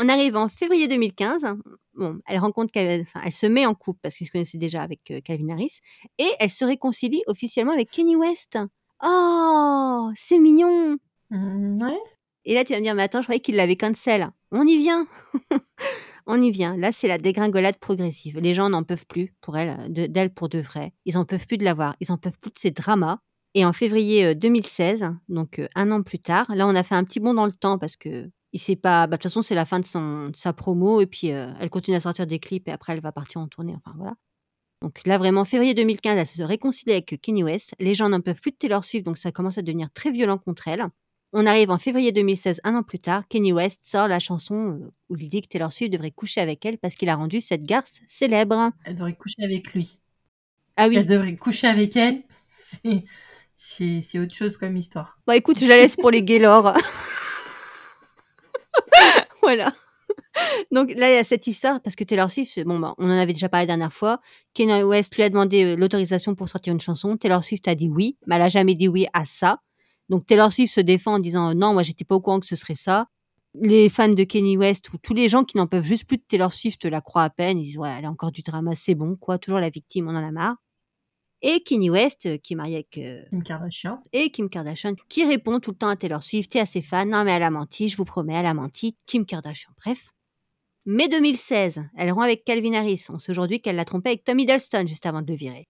On 0.00 0.08
arrive 0.08 0.36
en 0.36 0.48
février 0.48 0.86
2015. 0.86 1.44
Bon, 1.94 2.20
elle 2.28 2.38
rencontre, 2.38 2.70
Calvin- 2.72 3.02
enfin, 3.02 3.20
elle 3.24 3.32
se 3.32 3.46
met 3.46 3.66
en 3.66 3.74
couple 3.74 3.98
parce 4.02 4.14
qu'ils 4.14 4.28
se 4.28 4.32
connaissaient 4.32 4.56
déjà 4.58 4.80
avec 4.82 5.10
euh, 5.10 5.20
Calvin 5.20 5.48
Harris 5.50 5.80
et 6.18 6.30
elle 6.38 6.50
se 6.50 6.64
réconcilie 6.64 7.22
officiellement 7.26 7.72
avec 7.72 7.90
Kenny 7.90 8.14
West. 8.14 8.56
Oh, 9.02 10.10
c'est 10.14 10.38
mignon. 10.38 10.98
Mm, 11.30 11.82
ouais. 11.82 11.98
Et 12.50 12.54
là, 12.54 12.64
tu 12.64 12.72
vas 12.72 12.78
me 12.78 12.84
dire, 12.84 12.94
mais 12.94 13.02
attends, 13.02 13.20
je 13.20 13.26
croyais 13.26 13.40
qu'il 13.40 13.56
l'avait 13.56 13.76
cancel. 13.76 14.30
On 14.52 14.66
y 14.66 14.78
vient. 14.78 15.06
On 16.26 16.40
y 16.42 16.50
vient. 16.50 16.76
Là, 16.76 16.92
c'est 16.92 17.08
la 17.08 17.18
dégringolade 17.18 17.76
progressive. 17.78 18.38
Les 18.38 18.54
gens 18.54 18.70
n'en 18.70 18.82
peuvent 18.84 19.06
plus 19.06 19.34
pour 19.42 19.56
elle, 19.58 19.92
de- 19.92 20.06
d'elle 20.06 20.32
pour 20.32 20.48
de 20.48 20.58
vrai. 20.58 20.92
Ils 21.04 21.18
en 21.18 21.24
peuvent 21.26 21.46
plus 21.46 21.58
de 21.58 21.64
la 21.64 21.74
voir. 21.74 21.94
Ils 22.00 22.10
en 22.10 22.16
peuvent 22.16 22.38
plus 22.38 22.50
de 22.50 22.58
ses 22.58 22.70
dramas. 22.70 23.18
Et 23.54 23.64
en 23.64 23.72
février 23.74 24.24
euh, 24.24 24.34
2016, 24.34 25.10
donc 25.28 25.58
euh, 25.58 25.68
un 25.74 25.90
an 25.90 26.02
plus 26.02 26.18
tard, 26.18 26.46
là, 26.54 26.66
on 26.66 26.74
a 26.74 26.82
fait 26.82 26.94
un 26.94 27.04
petit 27.04 27.20
bond 27.20 27.34
dans 27.34 27.46
le 27.46 27.52
temps 27.52 27.78
parce 27.78 27.96
que 27.96 28.30
il 28.52 28.58
sait 28.60 28.76
pas. 28.76 29.06
bah, 29.06 29.16
De 29.16 29.22
toute 29.22 29.24
façon, 29.30 29.42
c'est 29.42 29.54
la 29.54 29.64
fin 29.66 29.78
de, 29.80 29.84
son, 29.86 30.30
sa 30.34 30.52
promo 30.54 31.00
et 31.02 31.06
puis 31.06 31.32
euh, 31.32 31.52
elle 31.60 31.68
continue 31.70 31.96
à 31.96 32.00
sortir 32.00 32.26
des 32.26 32.38
clips 32.38 32.66
et 32.68 32.72
après, 32.72 32.94
elle 32.94 33.00
va 33.02 33.12
partir 33.12 33.40
en 33.42 33.48
tournée. 33.48 33.74
Enfin, 33.76 33.94
voilà. 33.98 34.14
Donc 34.80 35.00
là, 35.06 35.18
vraiment, 35.18 35.44
février 35.44 35.74
2015, 35.74 36.18
elle 36.18 36.26
se 36.26 36.42
réconcilie 36.42 36.92
avec 36.92 37.18
Kanye 37.20 37.42
West. 37.42 37.74
Les 37.78 37.94
gens 37.94 38.08
n'en 38.08 38.20
peuvent 38.20 38.40
plus 38.40 38.52
de 38.52 38.56
Taylor 38.56 38.84
Swift, 38.84 39.04
donc 39.04 39.18
ça 39.18 39.32
commence 39.32 39.58
à 39.58 39.62
devenir 39.62 39.90
très 39.92 40.10
violent 40.12 40.38
contre 40.38 40.68
elle. 40.68 40.86
On 41.34 41.44
arrive 41.44 41.70
en 41.70 41.76
février 41.76 42.10
2016, 42.10 42.62
un 42.64 42.74
an 42.74 42.82
plus 42.82 43.00
tard. 43.00 43.28
Kanye 43.28 43.52
West 43.52 43.80
sort 43.84 44.08
la 44.08 44.18
chanson 44.18 44.80
euh, 44.80 44.90
où 45.10 45.16
il 45.18 45.28
dit 45.28 45.42
que 45.42 45.48
Taylor 45.48 45.70
Swift 45.70 45.92
devrait 45.92 46.10
coucher 46.10 46.40
avec 46.40 46.64
elle 46.64 46.78
parce 46.78 46.94
qu'il 46.94 47.10
a 47.10 47.16
rendu 47.16 47.42
cette 47.42 47.64
garce 47.64 48.00
célèbre. 48.08 48.70
Elle 48.84 48.94
devrait 48.94 49.14
coucher 49.14 49.42
avec 49.42 49.74
lui. 49.74 49.98
Ah 50.76 50.88
oui, 50.88 50.96
Elle 50.96 51.06
devrait 51.06 51.36
coucher 51.36 51.66
avec 51.66 51.96
elle. 51.96 52.22
C'est, 53.56 54.18
autre 54.18 54.34
chose 54.34 54.56
comme 54.56 54.76
histoire. 54.76 55.18
Bon, 55.26 55.34
écoute, 55.34 55.58
je 55.58 55.66
la 55.66 55.76
laisse 55.76 55.96
pour 55.96 56.10
les 56.10 56.22
Gaylord. 56.22 56.72
voilà. 59.42 59.72
Donc 60.70 60.92
là, 60.96 61.10
il 61.10 61.16
y 61.16 61.18
a 61.18 61.24
cette 61.24 61.46
histoire 61.46 61.82
parce 61.82 61.96
que 61.96 62.04
Taylor 62.04 62.30
Swift, 62.30 62.58
bon, 62.64 62.78
bah, 62.78 62.94
on 62.96 63.06
en 63.10 63.18
avait 63.18 63.32
déjà 63.34 63.50
parlé 63.50 63.64
la 63.64 63.74
dernière 63.74 63.92
fois. 63.92 64.20
Kanye 64.54 64.82
West 64.82 65.14
lui 65.16 65.24
a 65.24 65.28
demandé 65.28 65.64
euh, 65.64 65.76
l'autorisation 65.76 66.34
pour 66.34 66.48
sortir 66.48 66.72
une 66.72 66.80
chanson. 66.80 67.18
Taylor 67.18 67.44
Swift 67.44 67.68
a 67.68 67.74
dit 67.74 67.88
oui, 67.88 68.16
mais 68.26 68.36
elle 68.36 68.42
a 68.42 68.48
jamais 68.48 68.74
dit 68.74 68.88
oui 68.88 69.06
à 69.12 69.26
ça. 69.26 69.60
Donc 70.08 70.26
Taylor 70.26 70.52
Swift 70.52 70.74
se 70.74 70.80
défend 70.80 71.14
en 71.14 71.18
disant 71.18 71.54
non, 71.54 71.72
moi 71.72 71.82
j'étais 71.82 72.04
pas 72.04 72.14
au 72.14 72.20
courant 72.20 72.40
que 72.40 72.46
ce 72.46 72.56
serait 72.56 72.74
ça. 72.74 73.08
Les 73.54 73.88
fans 73.88 74.08
de 74.08 74.24
Kanye 74.24 74.56
West 74.56 74.92
ou 74.92 74.98
tous 74.98 75.14
les 75.14 75.28
gens 75.28 75.44
qui 75.44 75.56
n'en 75.56 75.66
peuvent 75.66 75.84
juste 75.84 76.04
plus 76.04 76.18
de 76.18 76.22
Taylor 76.28 76.52
Swift 76.52 76.84
la 76.84 77.00
croient 77.00 77.24
à 77.24 77.30
peine. 77.30 77.58
Ils 77.58 77.64
disent 77.64 77.78
ouais, 77.78 77.94
elle 77.98 78.04
a 78.04 78.10
encore 78.10 78.30
du 78.30 78.42
drama, 78.42 78.74
c'est 78.74 78.94
bon, 78.94 79.16
quoi. 79.16 79.38
Toujours 79.38 79.60
la 79.60 79.70
victime, 79.70 80.08
on 80.08 80.14
en 80.14 80.22
a 80.22 80.30
marre. 80.30 80.56
Et 81.40 81.60
Kanye 81.60 81.90
West, 81.90 82.26
euh, 82.26 82.36
qui 82.36 82.54
est 82.54 82.56
marié 82.56 82.74
avec 82.76 82.98
euh, 82.98 83.22
Kim 83.30 83.42
Kardashian. 83.42 84.02
et 84.12 84.30
Kim 84.30 84.50
Kardashian, 84.50 84.94
qui 85.08 85.24
répond 85.24 85.60
tout 85.60 85.70
le 85.70 85.76
temps 85.76 85.88
à 85.88 85.96
Taylor 85.96 86.22
Swift 86.22 86.54
et 86.56 86.60
à 86.60 86.66
ses 86.66 86.82
fans 86.82 87.06
Non, 87.06 87.22
mais 87.24 87.30
elle 87.30 87.44
a 87.44 87.50
menti, 87.50 87.88
je 87.88 87.96
vous 87.96 88.04
promets, 88.04 88.34
elle 88.34 88.46
a 88.46 88.54
menti. 88.54 88.96
Kim 89.06 89.24
Kardashian, 89.24 89.70
bref. 89.78 90.10
Mai 90.84 91.08
2016, 91.08 91.82
elle 91.96 92.10
rompt 92.10 92.24
avec 92.24 92.44
Calvin 92.44 92.72
Harris. 92.72 93.04
On 93.08 93.18
sait 93.18 93.30
aujourd'hui 93.30 93.60
qu'elle 93.60 93.76
l'a 93.76 93.84
trompé 93.84 94.10
avec 94.10 94.24
Tommy 94.24 94.44
Hiddleston 94.44 94.86
juste 94.86 95.06
avant 95.06 95.22
de 95.22 95.30
le 95.30 95.36
virer. 95.36 95.68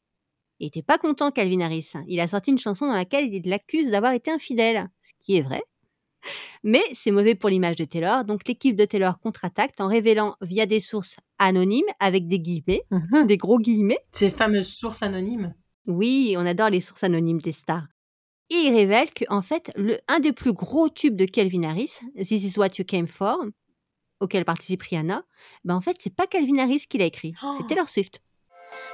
Il 0.60 0.66
était 0.66 0.82
pas 0.82 0.98
content, 0.98 1.30
Calvin 1.30 1.60
Harris. 1.60 1.92
Il 2.08 2.20
a 2.20 2.28
sorti 2.28 2.50
une 2.50 2.58
chanson 2.58 2.86
dans 2.86 2.94
laquelle 2.94 3.32
il 3.32 3.48
l'accuse 3.48 3.90
d'avoir 3.90 4.12
été 4.12 4.30
infidèle, 4.30 4.88
ce 5.00 5.12
qui 5.20 5.36
est 5.36 5.40
vrai. 5.42 5.62
Mais 6.64 6.82
c'est 6.94 7.12
mauvais 7.12 7.36
pour 7.36 7.48
l'image 7.48 7.76
de 7.76 7.84
Taylor, 7.84 8.24
donc 8.24 8.46
l'équipe 8.48 8.74
de 8.74 8.84
Taylor 8.84 9.20
contre-attaque 9.20 9.74
en 9.78 9.86
révélant 9.86 10.34
via 10.40 10.66
des 10.66 10.80
sources 10.80 11.16
anonymes 11.38 11.86
avec 12.00 12.26
des 12.26 12.40
guillemets, 12.40 12.82
Mhm. 12.90 13.26
des 13.26 13.36
gros 13.36 13.58
guillemets, 13.60 14.00
Ces 14.10 14.30
fameuses 14.30 14.66
sources 14.68 15.02
anonymes. 15.04 15.54
oui, 15.86 16.34
on 16.36 16.44
adore 16.44 16.70
les 16.70 16.80
sources 16.80 17.04
anonymes 17.04 17.40
des 17.40 17.52
stars. 17.52 17.86
Et 18.50 18.54
il 18.56 18.74
révèle 18.74 19.12
que, 19.12 19.24
en 19.28 19.42
fait, 19.42 19.70
le, 19.76 19.98
un 20.08 20.18
des 20.20 20.32
plus 20.32 20.52
gros 20.52 20.88
tubes 20.88 21.16
de 21.16 21.26
Calvin 21.26 21.62
Harris, 21.62 22.00
This 22.16 22.42
is 22.42 22.58
what 22.58 22.70
you 22.78 22.84
came 22.84 23.06
for, 23.06 23.38
auquel 24.20 24.44
participe 24.44 24.82
Rihanna, 24.82 25.22
ben 25.64 25.76
en 25.76 25.80
fait, 25.80 25.96
c'est 26.00 26.14
pas 26.14 26.26
Calvin 26.26 26.58
Harris 26.58 26.86
qui 26.88 26.98
l'a 26.98 27.04
écrit, 27.04 27.34
Oh. 27.44 27.52
c'est 27.56 27.66
Taylor 27.68 27.88
Swift. 27.88 28.20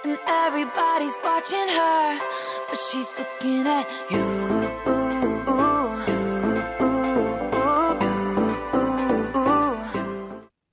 And 0.04 0.18
everybody's 0.26 1.16
watching 1.24 1.68
her, 1.68 2.20
but 2.70 2.78
she's 2.78 3.08
looking 3.18 3.66
at 3.66 3.86
you. 4.10 4.54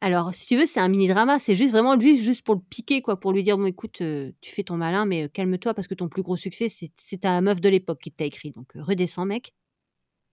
Alors, 0.03 0.33
si 0.33 0.47
tu 0.47 0.57
veux, 0.57 0.65
c'est 0.65 0.79
un 0.79 0.89
mini-drama, 0.89 1.37
c'est 1.37 1.53
juste 1.53 1.71
vraiment 1.71 1.95
lui, 1.95 2.21
juste 2.21 2.43
pour 2.43 2.55
le 2.55 2.61
piquer, 2.61 3.03
quoi, 3.03 3.19
pour 3.19 3.33
lui 3.33 3.43
dire, 3.43 3.57
bon, 3.57 3.67
écoute, 3.67 4.01
euh, 4.01 4.31
tu 4.41 4.51
fais 4.51 4.63
ton 4.63 4.75
malin, 4.75 5.05
mais 5.05 5.25
euh, 5.25 5.27
calme-toi, 5.27 5.75
parce 5.75 5.87
que 5.87 5.93
ton 5.93 6.09
plus 6.09 6.23
gros 6.23 6.35
succès, 6.35 6.69
c'est 6.69 6.91
c'est 6.97 7.21
ta 7.21 7.39
meuf 7.39 7.61
de 7.61 7.69
l'époque 7.69 7.99
qui 7.99 8.11
t'a 8.11 8.25
écrit, 8.25 8.49
donc 8.49 8.75
euh, 8.75 8.81
redescends, 8.81 9.25
mec. 9.25 9.53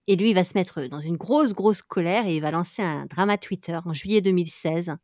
Et 0.07 0.17
lui, 0.17 0.31
il 0.31 0.35
va 0.35 0.43
se 0.43 0.55
mettre 0.55 0.88
dans 0.88 1.01
une 1.01 1.19
grosse, 1.19 1.53
grosse 1.53 1.83
colère 1.83 2.27
et 2.27 2.37
il 2.37 2.41
va 2.41 2.51
lancer 2.51 2.81
un 2.81 3.05
drama 3.05 3.37
Twitter 3.37 3.79
en 3.85 3.93
juillet 3.93 4.23
2016. 4.23 4.97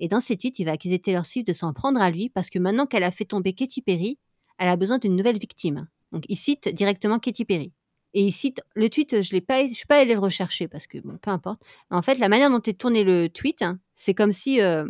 Et 0.00 0.08
dans 0.08 0.20
ses 0.20 0.36
tweets, 0.36 0.58
il 0.58 0.64
va 0.64 0.72
accuser 0.72 0.98
Taylor 0.98 1.24
Swift 1.24 1.46
de 1.46 1.52
s'en 1.52 1.72
prendre 1.72 2.00
à 2.00 2.10
lui 2.10 2.30
parce 2.30 2.50
que 2.50 2.58
maintenant 2.58 2.86
qu'elle 2.86 3.04
a 3.04 3.10
fait 3.10 3.26
tomber 3.26 3.52
Katy 3.52 3.82
Perry, 3.82 4.18
elle 4.58 4.68
a 4.68 4.76
besoin 4.76 4.98
d'une 4.98 5.14
nouvelle 5.14 5.38
victime. 5.38 5.88
Donc 6.10 6.24
il 6.28 6.36
cite 6.36 6.68
directement 6.68 7.18
Katy 7.18 7.44
Perry. 7.44 7.72
Et 8.14 8.24
il 8.24 8.32
cite 8.32 8.60
le 8.74 8.90
tweet, 8.90 9.22
je 9.22 9.32
l'ai 9.32 9.40
pas, 9.40 9.66
je 9.68 9.74
suis 9.74 9.86
pas 9.86 9.98
allée 9.98 10.14
le 10.14 10.20
rechercher 10.20 10.66
parce 10.66 10.86
que 10.86 10.98
bon, 10.98 11.16
peu 11.18 11.30
importe. 11.30 11.62
En 11.90 12.02
fait, 12.02 12.18
la 12.18 12.28
manière 12.28 12.50
dont 12.50 12.60
est 12.60 12.78
tourné 12.78 13.04
le 13.04 13.28
tweet, 13.28 13.62
hein, 13.62 13.78
c'est 13.94 14.14
comme 14.14 14.32
si 14.32 14.60
euh, 14.60 14.84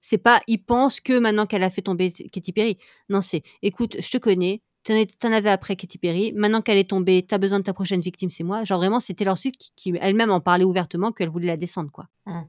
c'est 0.00 0.18
pas 0.18 0.40
il 0.48 0.58
pense 0.58 1.00
que 1.00 1.18
maintenant 1.18 1.46
qu'elle 1.46 1.62
a 1.62 1.70
fait 1.70 1.82
tomber 1.82 2.10
Katy 2.10 2.52
Perry. 2.52 2.78
Non, 3.10 3.20
c'est 3.20 3.42
écoute, 3.62 3.96
je 4.00 4.10
te 4.10 4.18
connais, 4.18 4.62
t'en 4.82 5.32
avais 5.32 5.50
après 5.50 5.76
Katy 5.76 5.98
Perry, 5.98 6.32
maintenant 6.32 6.62
qu'elle 6.62 6.78
est 6.78 6.90
tombée, 6.90 7.22
t'as 7.22 7.38
besoin 7.38 7.58
de 7.58 7.64
ta 7.64 7.74
prochaine 7.74 8.00
victime, 8.00 8.30
c'est 8.30 8.44
moi. 8.44 8.64
Genre 8.64 8.78
vraiment, 8.78 8.98
c'était 8.98 9.24
Taylor 9.24 9.38
Swift 9.38 9.70
qui, 9.76 9.94
elle-même 10.00 10.30
en 10.30 10.40
parlait 10.40 10.64
ouvertement 10.64 11.12
qu'elle 11.12 11.28
voulait 11.28 11.46
la 11.46 11.56
descendre, 11.56 11.90
quoi. 11.92 12.08
Mm. 12.26 12.42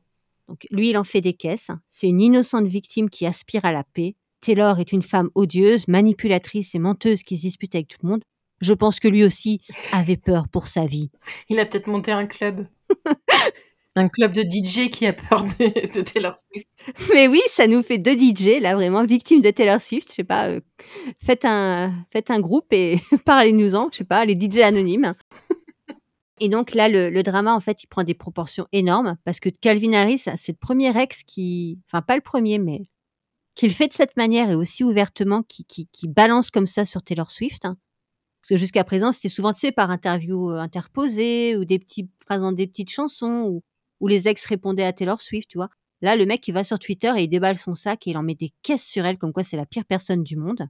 Donc 0.49 0.65
lui, 0.71 0.89
il 0.89 0.97
en 0.97 1.03
fait 1.03 1.21
des 1.21 1.33
caisses. 1.33 1.69
C'est 1.88 2.07
une 2.07 2.19
innocente 2.19 2.65
victime 2.65 3.09
qui 3.09 3.27
aspire 3.27 3.65
à 3.65 3.71
la 3.71 3.83
paix. 3.83 4.15
Taylor 4.41 4.79
est 4.79 4.91
une 4.91 5.03
femme 5.03 5.29
odieuse, 5.35 5.88
manipulatrice 5.88 6.73
et 6.73 6.79
menteuse 6.79 7.21
qui 7.21 7.38
se 7.38 7.41
dispute 7.41 7.75
avec 7.75 7.88
tout 7.88 7.97
le 8.01 8.09
monde. 8.09 8.23
Je 8.59 8.73
pense 8.73 8.99
que 8.99 9.07
lui 9.07 9.23
aussi 9.23 9.62
avait 9.93 10.17
peur 10.17 10.47
pour 10.47 10.67
sa 10.67 10.88
vie. 10.88 11.12
Il 11.49 11.59
a 11.59 11.65
peut-être 11.65 11.88
monté 11.88 12.12
un 12.12 12.25
club. 12.25 12.67
un 13.95 14.07
club 14.07 14.33
de 14.33 14.41
DJ 14.41 14.89
qui 14.89 15.05
a 15.05 15.13
peur 15.13 15.43
de, 15.43 15.93
de 15.93 16.01
Taylor 16.01 16.33
Swift. 16.33 16.67
Mais 17.13 17.27
oui, 17.27 17.41
ça 17.47 17.67
nous 17.67 17.83
fait 17.83 17.99
deux 17.99 18.17
DJ, 18.17 18.59
là, 18.59 18.73
vraiment, 18.73 19.05
victimes 19.05 19.41
de 19.41 19.51
Taylor 19.51 19.79
Swift. 19.79 20.09
Je 20.09 20.15
sais 20.15 20.23
pas, 20.23 20.47
euh, 20.47 20.62
faites, 21.23 21.45
un, 21.45 21.93
faites 22.12 22.31
un 22.31 22.39
groupe 22.39 22.73
et 22.73 22.99
parlez-nous-en, 23.25 23.89
je 23.91 23.99
sais 23.99 24.03
pas, 24.03 24.25
les 24.25 24.33
DJ 24.33 24.59
anonymes. 24.59 25.13
Et 26.39 26.49
donc 26.49 26.73
là, 26.73 26.89
le, 26.89 27.10
le 27.10 27.23
drama, 27.23 27.54
en 27.54 27.60
fait, 27.60 27.84
il 27.84 27.88
prend 27.88 28.04
des 28.04 28.13
proportions 28.13 28.67
énormes 28.71 29.17
parce 29.25 29.39
que 29.39 29.49
Calvin 29.49 29.93
Harris, 29.93 30.23
c'est 30.38 30.54
le 30.54 30.58
premier 30.58 30.97
ex 30.97 31.23
qui, 31.23 31.80
enfin 31.88 32.02
pas 32.02 32.15
le 32.15 32.21
premier, 32.21 32.60
mais 32.60 32.89
qui 33.56 33.67
le 33.67 33.73
fait 33.73 33.88
de 33.88 33.93
cette 33.93 34.15
manière 34.15 34.49
et 34.49 34.56
aussi 34.56 34.84
ouvertement, 34.84 35.43
qui, 35.43 35.67
balance 36.08 36.49
comme 36.49 36.67
ça 36.67 36.86
sur 36.86 37.04
Taylor 37.04 37.30
Swift. 37.30 37.65
hein. 37.65 37.78
Parce 38.41 38.49
que 38.49 38.58
jusqu'à 38.58 38.86
présent, 38.86 39.12
c'était 39.12 39.28
souvent, 39.28 39.52
tu 39.52 39.60
sais, 39.60 39.73
par 39.73 39.91
interview 39.91 40.52
euh, 40.52 40.60
interposée 40.60 41.58
ou 41.58 41.65
des 41.65 41.78
petites 41.78 42.10
phrases 42.23 42.41
dans 42.41 42.54
des 42.54 42.67
petites 42.67 42.89
chansons 42.89 43.62
où 43.99 44.08
les 44.08 44.30
ex 44.30 44.45
répondaient 44.45 44.86
à 44.86 44.93
Taylor 44.93 45.19
Swift, 45.19 45.49
tu 45.49 45.58
vois. 45.58 45.69
Là, 46.02 46.15
le 46.15 46.25
mec, 46.25 46.47
il 46.47 46.54
va 46.54 46.63
sur 46.63 46.80
Twitter 46.80 47.12
et 47.17 47.23
il 47.23 47.28
déballe 47.28 47.58
son 47.58 47.75
sac 47.75 48.08
et 48.08 48.12
il 48.12 48.17
en 48.17 48.23
met 48.23 48.36
des 48.36 48.54
caisses 48.63 48.86
sur 48.86 49.06
elle, 49.06 49.17
comme 49.17 49.34
quoi 49.34 49.43
c'est 49.43 49.58
la 49.58 49.65
pire 49.65 49.84
personne 49.84 50.23
du 50.23 50.38
monde. 50.38 50.69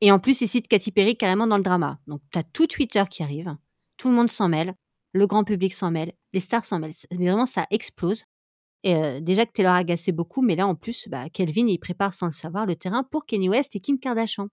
Et 0.00 0.10
en 0.10 0.18
plus, 0.18 0.40
il 0.40 0.48
cite 0.48 0.66
Katy 0.68 0.92
Perry 0.92 1.16
carrément 1.16 1.46
dans 1.46 1.58
le 1.58 1.62
drama. 1.62 1.98
Donc, 2.06 2.22
t'as 2.30 2.42
tout 2.42 2.66
Twitter 2.66 3.04
qui 3.10 3.22
arrive, 3.22 3.54
tout 3.98 4.08
le 4.08 4.14
monde 4.14 4.30
s'en 4.30 4.48
mêle, 4.48 4.74
le 5.12 5.26
grand 5.26 5.44
public 5.44 5.72
s'en 5.74 5.90
mêle, 5.90 6.12
les 6.32 6.40
stars 6.40 6.64
s'en 6.64 6.78
mêlent. 6.78 6.92
Mais 7.18 7.26
Vraiment, 7.26 7.46
ça 7.46 7.66
explose. 7.70 8.24
Et 8.82 8.94
euh, 8.94 9.20
déjà 9.20 9.44
que 9.44 9.52
Taylor 9.52 9.74
agaçait 9.74 10.12
beaucoup, 10.12 10.42
mais 10.42 10.56
là, 10.56 10.66
en 10.66 10.74
plus, 10.74 11.08
bah, 11.08 11.28
Kelvin, 11.28 11.66
il 11.66 11.78
prépare 11.78 12.14
sans 12.14 12.26
le 12.26 12.32
savoir 12.32 12.66
le 12.66 12.76
terrain 12.76 13.04
pour 13.04 13.26
Kanye 13.26 13.48
West 13.48 13.76
et 13.76 13.80
Kim 13.80 13.98
Kardashian. 13.98 14.48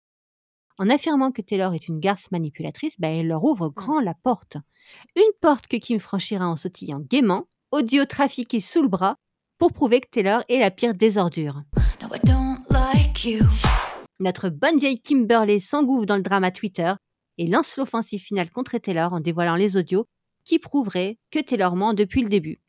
En 0.80 0.90
affirmant 0.90 1.32
que 1.32 1.42
Taylor 1.42 1.74
est 1.74 1.88
une 1.88 2.00
garce 2.00 2.30
manipulatrice, 2.32 3.00
bah, 3.00 3.08
elle 3.08 3.28
leur 3.28 3.44
ouvre 3.44 3.70
grand 3.70 4.00
la 4.00 4.14
porte. 4.14 4.58
Une 5.16 5.32
porte 5.42 5.68
que 5.68 5.78
Kim 5.78 6.00
franchira 6.00 6.48
en 6.48 6.56
sautillant 6.56 7.00
gaiement, 7.00 7.48
audio 7.72 8.06
trafiqué 8.06 8.60
sous 8.60 8.82
le 8.82 8.90
bras, 8.90 9.16
pour 9.58 9.74
prouver 9.74 10.02
que 10.02 10.10
Taylor 10.10 10.44
est 10.50 10.60
la 10.60 10.70
pire 10.70 10.94
des 10.94 11.18
ordures. 11.18 11.64
No, 12.02 12.14
I 12.14 12.20
don't 12.24 12.60
like 12.70 13.26
you. 13.26 13.44
Notre 14.20 14.50
bonne 14.50 14.78
vieille 14.78 15.02
Kimberley 15.02 15.60
s'engouffre 15.60 16.06
dans 16.06 16.16
le 16.16 16.22
drama 16.22 16.52
Twitter 16.52 16.94
et 17.38 17.48
lance 17.48 17.78
l'offensive 17.78 18.22
finale 18.22 18.52
contre 18.52 18.78
Taylor 18.78 19.14
en 19.14 19.20
dévoilant 19.20 19.56
les 19.56 19.78
audios 19.78 20.06
qui 20.48 20.60
prouveraient 20.60 21.20
que 21.30 21.40
Taylor 21.40 21.76
ment 21.76 21.94
depuis 21.94 22.22
le 22.22 22.30
début. 22.30 22.62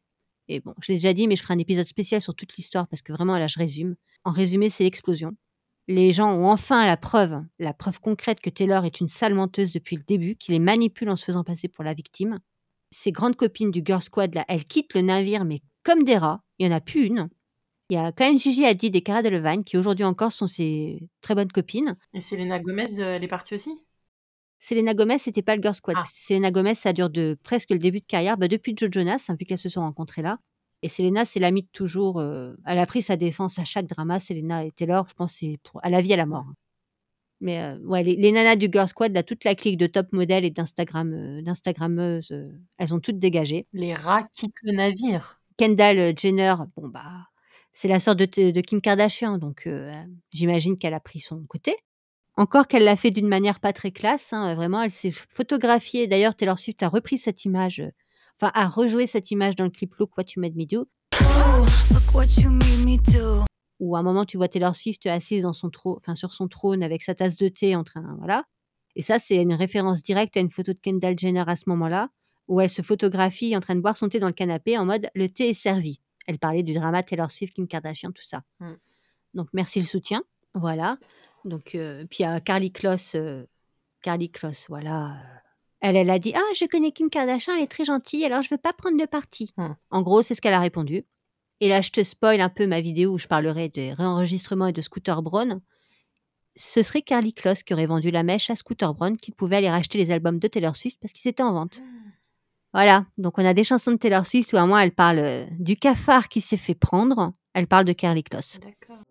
Et 0.49 0.59
bon, 0.61 0.75
je 0.83 0.91
l'ai 0.91 0.99
déjà 0.99 1.13
dit, 1.13 1.29
mais 1.29 1.37
je 1.37 1.43
ferai 1.43 1.55
un 1.55 1.59
épisode 1.59 1.87
spécial 1.87 2.21
sur 2.21 2.35
toute 2.35 2.57
l'histoire 2.57 2.89
parce 2.89 3.03
que 3.03 3.13
vraiment 3.13 3.39
là, 3.39 3.47
je 3.47 3.59
résume. 3.59 3.95
En 4.25 4.33
résumé, 4.33 4.69
c'est 4.69 4.83
l'explosion. 4.83 5.33
Les 5.87 6.13
gens 6.13 6.35
ont 6.35 6.51
enfin 6.51 6.87
la 6.87 6.97
preuve, 6.97 7.41
la 7.61 7.73
preuve 7.73 8.01
concrète 8.01 8.41
que 8.41 8.51
Taylor 8.51 8.85
est 8.85 9.01
une 9.01 9.07
sale 9.09 9.35
menteuse 9.35 9.71
depuis 9.71 9.97
le 9.97 10.03
début, 10.03 10.35
qui 10.35 10.51
les 10.51 10.59
manipule 10.59 11.09
en 11.09 11.17
se 11.17 11.25
faisant 11.25 11.45
passer 11.45 11.69
pour 11.69 11.85
la 11.85 11.95
victime. 11.95 12.41
Ses 12.91 13.13
grandes 13.13 13.37
copines 13.37 13.71
du 13.71 13.83
Girl 13.85 14.03
Squad, 14.03 14.35
là, 14.35 14.45
elles 14.49 14.65
quittent 14.65 14.95
le 14.95 15.03
navire, 15.03 15.45
mais 15.45 15.63
comme 15.85 16.03
des 16.03 16.19
rats. 16.19 16.43
Il 16.59 16.67
n'y 16.67 16.73
en 16.73 16.77
a 16.77 16.81
plus 16.81 17.07
une. 17.07 17.29
Il 17.91 17.95
y 17.95 17.97
a 17.97 18.11
quand 18.11 18.27
même 18.27 18.39
Gigi 18.39 18.67
Hadid 18.67 18.95
et 18.97 19.03
Cara 19.03 19.23
Delevingne, 19.23 19.63
qui 19.63 19.79
aujourd'hui 19.79 20.05
encore 20.05 20.33
sont 20.33 20.49
ses 20.49 21.09
très 21.21 21.35
bonnes 21.35 21.53
copines. 21.53 21.97
Et 22.13 22.21
Selena 22.21 22.59
Gomez, 22.59 22.99
euh, 22.99 23.17
elle 23.17 23.25
est 23.25 23.29
partie 23.29 23.55
aussi? 23.55 23.71
Selena 24.61 24.95
Gomez, 24.95 25.19
c'était 25.19 25.43
pas 25.43 25.57
le 25.57 25.63
Girl 25.63 25.75
Squad. 25.75 25.97
Ah. 25.99 26.05
Selena 26.13 26.51
Gomez, 26.51 26.75
ça 26.75 26.93
dure 26.93 27.11
de 27.11 27.37
presque 27.43 27.71
le 27.71 27.79
début 27.79 28.01
de 28.01 28.07
carrière, 28.07 28.37
bah, 28.37 28.49
depuis 28.49 28.75
Joe 28.77 28.91
Jonas, 28.93 29.27
hein, 29.29 29.37
vu 29.39 29.47
qu'elles 29.47 29.59
se 29.59 29.69
sont 29.69 29.81
rencontrées 29.83 30.23
là. 30.23 30.39
Et 30.83 30.89
Selena, 30.89 31.25
c'est 31.25 31.41
l'amie 31.41 31.63
de 31.63 31.69
toujours. 31.73 32.21
euh, 32.21 32.55
elle 32.67 32.79
a 32.79 32.87
pris 32.87 33.03
sa 33.03 33.17
défense 33.17 33.59
à 33.59 33.65
chaque 33.65 33.87
drama. 33.87 34.21
Selena 34.21 34.65
et 34.65 34.71
Taylor, 34.73 35.07
je 35.09 35.15
pense, 35.15 35.35
c'est 35.35 35.59
pour 35.65 35.85
à 35.85 35.91
la 35.91 36.01
vie, 36.01 36.13
à 36.13 36.17
la 36.17 36.27
mort. 36.27 36.47
Mais 37.41 37.61
euh, 37.63 37.79
ouais, 37.85 38.03
les, 38.03 38.17
les 38.17 38.33
nanas 38.33 38.57
du 38.57 38.69
Girl 38.73 38.89
Squad, 38.89 39.13
là, 39.13 39.23
toute 39.23 39.45
la 39.45 39.55
clique 39.55 39.77
de 39.77 39.87
top 39.87 40.13
modèles 40.13 40.45
et 40.45 40.51
d'Instagram, 40.51 41.13
euh, 41.13 41.43
d'Instagrammeuses, 41.43 42.33
euh, 42.33 42.51
elles 42.79 42.95
ont 42.95 43.01
toutes 43.01 43.19
dégagé. 43.19 43.67
Les 43.73 43.95
rats 43.95 44.27
quittent 44.35 44.57
le 44.63 44.73
navire. 44.73 45.41
Kendall 45.57 46.17
Jenner, 46.19 46.55
bon 46.77 46.89
bah, 46.89 47.27
c'est 47.73 47.89
la 47.89 48.01
sœur 48.01 48.17
de, 48.17 48.25
de 48.25 48.61
Kim 48.61 48.81
Kardashian, 48.81 49.39
donc 49.39 49.69
j'imagine 50.33 50.79
qu'elle 50.79 50.95
a 50.95 51.01
pris 51.01 51.19
son 51.19 51.45
côté. 51.49 51.75
Encore 52.39 52.69
qu'elle 52.69 52.85
l'a 52.85 52.95
fait 52.95 53.11
d'une 53.11 53.27
manière 53.27 53.59
pas 53.59 53.73
très 53.73 53.91
classe, 53.91 54.33
hein, 54.33 54.55
vraiment, 54.55 54.81
elle 54.81 54.93
s'est 54.93 55.11
photographiée. 55.11 56.07
D'ailleurs, 56.07 56.37
Taylor 56.37 56.57
Swift 56.57 56.81
a 56.85 56.89
repris 56.89 57.19
cette 57.19 57.45
image, 57.45 57.81
euh, 57.81 57.91
enfin, 58.41 58.53
a 58.55 58.69
rejoué 58.69 59.09
cette 59.09 59.33
image 59.33 59.57
dans 59.57 59.65
le 59.65 59.71
clip 59.71 59.93
Look 59.97 60.17
What 60.17 60.27
You 60.37 60.43
Made 60.43 60.55
Me 60.55 60.65
Do, 60.65 60.87
Oh, 61.21 61.65
look 61.93 62.15
what 62.15 62.41
you 62.41 62.49
made 62.49 62.85
me 62.87 62.97
do. 63.13 63.45
où 63.81 63.97
à 63.97 63.99
un 63.99 64.03
moment, 64.05 64.25
tu 64.25 64.37
vois 64.37 64.47
Taylor 64.47 64.77
Swift 64.77 65.05
assise 65.07 65.43
dans 65.43 65.53
son 65.53 65.69
trône, 65.69 65.97
enfin, 65.99 66.15
sur 66.15 66.33
son 66.33 66.47
trône 66.47 66.85
avec 66.85 67.03
sa 67.03 67.17
tasse 67.17 67.35
de 67.35 67.49
thé 67.49 67.75
en 67.75 67.83
train, 67.83 68.17
voilà. 68.19 68.45
Et 68.95 69.03
ça, 69.03 69.19
c'est 69.19 69.43
une 69.43 69.55
référence 69.55 70.05
directe 70.05 70.37
à 70.37 70.41
une 70.41 70.53
photo 70.53 70.73
de 70.73 70.79
Kendall 70.81 71.19
Jenner 71.19 71.43
à 71.45 71.57
ce 71.57 71.65
moment-là, 71.67 72.09
où 72.47 72.61
elle 72.61 72.71
se 72.71 72.83
photographie 72.83 73.57
en 73.57 73.61
train 73.61 73.75
de 73.75 73.81
boire 73.81 73.97
son 73.97 74.09
thé 74.09 74.21
dans 74.21 74.29
le 74.29 74.33
canapé 74.33 74.79
en 74.79 74.85
mode 74.85 75.09
le 75.17 75.29
thé 75.29 75.49
est 75.49 75.55
servi. 75.55 76.01
Elle 76.29 76.39
parlait 76.39 76.63
du 76.63 76.73
drama 76.73 77.03
Taylor 77.03 77.33
Swift, 77.33 77.55
Kim 77.55 77.67
Kardashian, 77.67 78.13
tout 78.13 78.23
ça. 78.23 78.43
Mm. 78.61 78.75
Donc 79.35 79.49
merci 79.53 79.81
le 79.81 79.87
soutien, 79.87 80.23
voilà. 80.55 80.99
Donc 81.45 81.75
euh, 81.75 82.05
puis 82.11 82.25
a 82.25 82.41
Carly 82.41 82.73
Kloss, 82.73 83.15
euh, 83.15 83.45
Carly 84.03 84.31
Kloss, 84.31 84.67
voilà. 84.69 85.13
euh, 85.13 85.15
Elle, 85.81 85.97
elle 85.97 86.11
a 86.11 86.19
dit 86.19 86.33
ah 86.35 86.53
je 86.55 86.65
connais 86.67 86.93
Kim 86.93 87.11
Kardashian, 87.11 87.55
elle 87.57 87.63
est 87.63 87.71
très 87.71 87.85
gentille, 87.85 88.25
alors 88.25 88.43
je 88.43 88.51
veux 88.51 88.59
pas 88.59 88.73
prendre 88.73 88.99
de 88.99 89.07
parti. 89.07 89.53
Mm. 89.57 89.69
En 89.91 90.03
gros, 90.03 90.23
c'est 90.23 90.35
ce 90.35 90.41
qu'elle 90.41 90.55
a 90.55 90.61
répondu. 90.61 91.05
Et 91.61 91.69
là, 91.69 91.81
je 91.81 91.91
te 91.91 92.05
spoil 92.05 92.41
un 92.41 92.49
peu 92.49 92.67
ma 92.67 92.81
vidéo 92.81 93.13
où 93.13 93.19
je 93.19 93.27
parlerai 93.27 93.69
des 93.69 93.93
réenregistrements 93.93 94.69
et 94.69 94.73
de 94.73 94.81
Scooter 94.81 95.23
Braun. 95.23 95.61
Ce 96.55 96.83
serait 96.83 97.03
Carly 97.03 97.33
Kloss 97.33 97.63
qui 97.63 97.73
aurait 97.73 97.87
vendu 97.87 98.11
la 98.11 98.23
mèche 98.23 98.51
à 98.51 98.57
Scooter 98.57 98.93
Braun 98.95 99.17
qu'il 99.17 99.35
pouvait 99.35 99.57
aller 99.57 99.71
racheter 99.71 99.99
les 99.99 100.11
albums 100.11 100.39
de 100.39 100.49
Taylor 100.49 100.77
Swift 100.77 100.99
parce 101.01 101.13
qu'ils 101.13 101.29
étaient 101.29 101.43
en 101.43 101.53
vente. 101.53 101.81
Voilà, 102.75 103.07
donc 103.17 103.39
on 103.39 103.45
a 103.45 103.55
des 103.55 103.65
chansons 103.65 103.93
de 103.93 103.97
Taylor 103.97 104.27
Swift 104.27 104.53
où 104.53 104.57
à 104.57 104.67
moi 104.67 104.85
elle 104.85 104.93
parle 104.93 105.19
euh, 105.21 105.47
du 105.59 105.77
cafard 105.77 106.29
qui 106.29 106.41
s'est 106.41 106.57
fait 106.57 106.75
prendre. 106.75 107.33
Elle 107.55 107.67
parle 107.67 107.85
de 107.87 107.93
Carly 107.93 108.23
Kloss. 108.23 108.59
D'accord. 108.61 109.03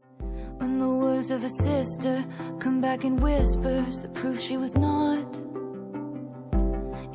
Words 1.18 1.32
of 1.32 1.44
a 1.44 1.50
sister 1.50 2.24
come 2.60 2.80
back 2.80 3.04
in 3.04 3.18
whispers 3.18 4.02
that 4.02 4.14
prove 4.14 4.40
she 4.40 4.56
was 4.56 4.76
not. 4.76 5.26